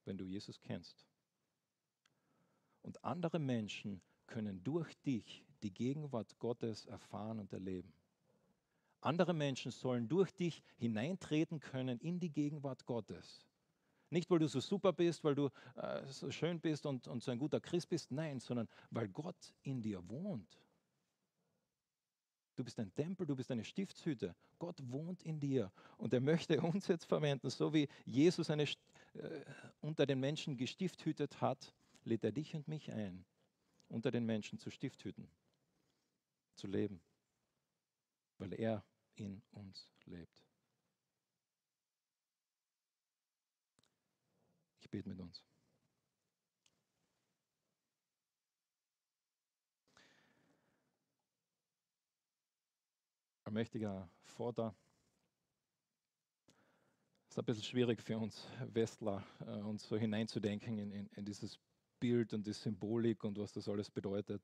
wenn 0.05 0.17
du 0.17 0.23
Jesus 0.23 0.61
kennst. 0.61 1.05
Und 2.87 3.03
andere 3.03 3.37
Menschen 3.37 4.01
können 4.27 4.63
durch 4.63 4.97
dich 5.01 5.43
die 5.61 5.73
Gegenwart 5.73 6.39
Gottes 6.39 6.85
erfahren 6.85 7.37
und 7.37 7.51
erleben. 7.51 7.91
Andere 9.01 9.33
Menschen 9.33 9.71
sollen 9.71 10.07
durch 10.07 10.33
dich 10.33 10.63
hineintreten 10.77 11.59
können 11.59 11.99
in 11.99 12.17
die 12.21 12.31
Gegenwart 12.31 12.85
Gottes. 12.85 13.45
Nicht, 14.09 14.29
weil 14.29 14.39
du 14.39 14.47
so 14.47 14.61
super 14.61 14.93
bist, 14.93 15.21
weil 15.25 15.35
du 15.35 15.49
äh, 15.75 16.07
so 16.07 16.31
schön 16.31 16.61
bist 16.61 16.85
und, 16.85 17.09
und 17.09 17.21
so 17.21 17.29
ein 17.29 17.39
guter 17.39 17.59
Christ 17.59 17.89
bist, 17.89 18.09
nein, 18.09 18.39
sondern 18.39 18.69
weil 18.89 19.09
Gott 19.09 19.53
in 19.63 19.81
dir 19.81 20.01
wohnt. 20.07 20.57
Du 22.55 22.63
bist 22.63 22.79
ein 22.79 22.95
Tempel, 22.95 23.27
du 23.27 23.35
bist 23.35 23.51
eine 23.51 23.65
Stiftshütte. 23.65 24.33
Gott 24.59 24.81
wohnt 24.89 25.23
in 25.23 25.41
dir 25.41 25.73
und 25.97 26.13
er 26.13 26.21
möchte 26.21 26.61
uns 26.61 26.87
jetzt 26.87 27.03
verwenden, 27.03 27.49
so 27.49 27.73
wie 27.73 27.89
Jesus 28.05 28.49
eine, 28.49 28.63
äh, 28.63 29.43
unter 29.81 30.05
den 30.05 30.21
Menschen 30.21 30.55
gestifthütet 30.55 31.41
hat, 31.41 31.73
lädt 32.07 32.23
er 32.23 32.31
dich 32.31 32.55
und 32.55 32.67
mich 32.67 32.91
ein, 32.91 33.25
unter 33.89 34.11
den 34.11 34.25
Menschen 34.25 34.57
zu 34.57 34.71
Stifthüten 34.71 35.29
zu 36.55 36.67
leben, 36.67 37.01
weil 38.37 38.53
er 38.53 38.83
in 39.15 39.41
uns 39.51 39.91
lebt. 40.05 40.43
Ich 44.79 44.89
bete 44.89 45.09
mit 45.09 45.19
uns. 45.19 45.43
Allmächtiger 53.43 54.09
Vater, 54.23 54.75
es 57.23 57.31
ist 57.31 57.39
ein 57.39 57.45
bisschen 57.45 57.63
schwierig 57.63 58.01
für 58.01 58.17
uns 58.17 58.45
Westler, 58.73 59.25
äh, 59.41 59.51
uns 59.61 59.87
so 59.87 59.97
hineinzudenken 59.97 60.77
in, 60.77 60.91
in, 60.91 61.07
in 61.07 61.25
dieses 61.25 61.59
Bild 61.99 62.33
und 62.33 62.45
die 62.45 62.53
Symbolik 62.53 63.23
und 63.23 63.37
was 63.37 63.51
das 63.51 63.67
alles 63.67 63.89
bedeutet. 63.89 64.41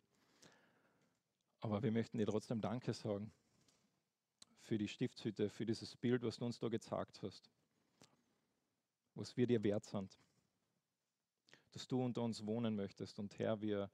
Aber 1.59 1.81
wir 1.81 1.91
möchten 1.91 2.17
dir 2.17 2.25
trotzdem 2.25 2.59
Danke 2.59 2.93
sagen 2.93 3.31
für 4.61 4.77
die 4.77 4.87
Stiftshütte, 4.87 5.49
für 5.49 5.65
dieses 5.65 5.95
Bild, 5.95 6.23
was 6.23 6.37
du 6.37 6.45
uns 6.45 6.59
da 6.59 6.67
gezeigt 6.67 7.21
hast, 7.21 7.49
was 9.15 9.35
wir 9.37 9.47
dir 9.47 9.63
wert 9.63 9.85
sind, 9.85 10.17
dass 11.71 11.87
du 11.87 12.03
unter 12.03 12.21
uns 12.21 12.45
wohnen 12.45 12.75
möchtest. 12.75 13.19
Und 13.19 13.37
Herr, 13.39 13.61
wir, 13.61 13.89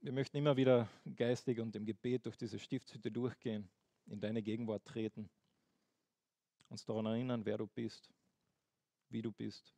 wir 0.00 0.12
möchten 0.12 0.36
immer 0.36 0.56
wieder 0.56 0.88
geistig 1.16 1.60
und 1.60 1.76
im 1.76 1.86
Gebet 1.86 2.26
durch 2.26 2.36
diese 2.36 2.58
Stiftshütte 2.58 3.10
durchgehen, 3.10 3.68
in 4.06 4.20
deine 4.20 4.42
Gegenwart 4.42 4.84
treten, 4.84 5.28
uns 6.68 6.84
daran 6.84 7.06
erinnern, 7.06 7.44
wer 7.44 7.58
du 7.58 7.66
bist, 7.66 8.10
wie 9.08 9.22
du 9.22 9.32
bist 9.32 9.74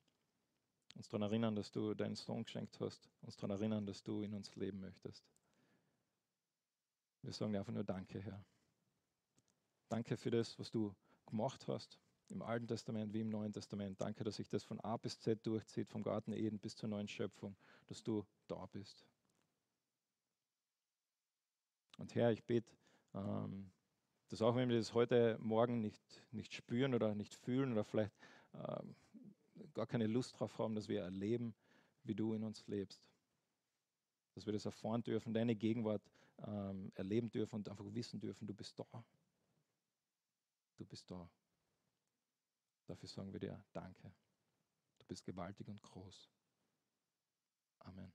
uns 0.96 1.08
daran 1.08 1.22
erinnern, 1.22 1.54
dass 1.54 1.70
du 1.70 1.94
deinen 1.94 2.16
Sohn 2.16 2.44
geschenkt 2.44 2.80
hast, 2.80 3.08
uns 3.22 3.36
daran 3.36 3.58
erinnern, 3.58 3.86
dass 3.86 4.02
du 4.02 4.22
in 4.22 4.34
uns 4.34 4.54
leben 4.56 4.80
möchtest. 4.80 5.24
Wir 7.22 7.32
sagen 7.32 7.52
dir 7.52 7.60
einfach 7.60 7.72
nur 7.72 7.84
Danke, 7.84 8.20
Herr. 8.20 8.44
Danke 9.88 10.16
für 10.16 10.30
das, 10.30 10.58
was 10.58 10.70
du 10.70 10.94
gemacht 11.26 11.66
hast, 11.68 11.98
im 12.28 12.42
Alten 12.42 12.66
Testament 12.66 13.12
wie 13.12 13.20
im 13.20 13.30
Neuen 13.30 13.52
Testament. 13.52 14.00
Danke, 14.00 14.24
dass 14.24 14.36
sich 14.36 14.48
das 14.48 14.64
von 14.64 14.80
A 14.80 14.96
bis 14.96 15.18
Z 15.18 15.46
durchzieht, 15.46 15.88
vom 15.88 16.02
Garten 16.02 16.32
Eden 16.32 16.58
bis 16.58 16.76
zur 16.76 16.88
neuen 16.88 17.08
Schöpfung, 17.08 17.56
dass 17.86 18.02
du 18.02 18.26
da 18.48 18.66
bist. 18.66 19.04
Und 21.98 22.14
Herr, 22.14 22.30
ich 22.30 22.44
bete, 22.44 22.70
ähm, 23.14 23.70
dass 24.28 24.42
auch 24.42 24.54
wenn 24.54 24.68
wir 24.68 24.76
das 24.76 24.94
heute 24.94 25.38
Morgen 25.40 25.80
nicht, 25.80 26.02
nicht 26.30 26.54
spüren 26.54 26.94
oder 26.94 27.14
nicht 27.14 27.34
fühlen 27.34 27.72
oder 27.72 27.84
vielleicht 27.84 28.12
ähm, 28.54 28.94
gar 29.78 29.86
keine 29.86 30.08
Lust 30.08 30.36
drauf 30.36 30.58
haben, 30.58 30.74
dass 30.74 30.88
wir 30.88 31.02
erleben, 31.02 31.54
wie 32.02 32.14
du 32.16 32.34
in 32.34 32.42
uns 32.42 32.66
lebst. 32.66 33.00
Dass 34.34 34.44
wir 34.44 34.52
das 34.52 34.64
erfahren 34.64 35.04
dürfen, 35.04 35.32
deine 35.32 35.54
Gegenwart 35.54 36.02
ähm, 36.44 36.90
erleben 36.96 37.30
dürfen 37.30 37.54
und 37.54 37.68
einfach 37.68 37.84
wissen 37.94 38.18
dürfen, 38.18 38.48
du 38.48 38.54
bist 38.54 38.76
da. 38.76 39.04
Du 40.78 40.84
bist 40.84 41.08
da. 41.08 41.30
Dafür 42.86 43.08
sagen 43.08 43.32
wir 43.32 43.38
dir 43.38 43.64
Danke. 43.72 44.12
Du 44.98 45.06
bist 45.06 45.24
gewaltig 45.24 45.68
und 45.68 45.80
groß. 45.80 46.28
Amen. 47.78 48.12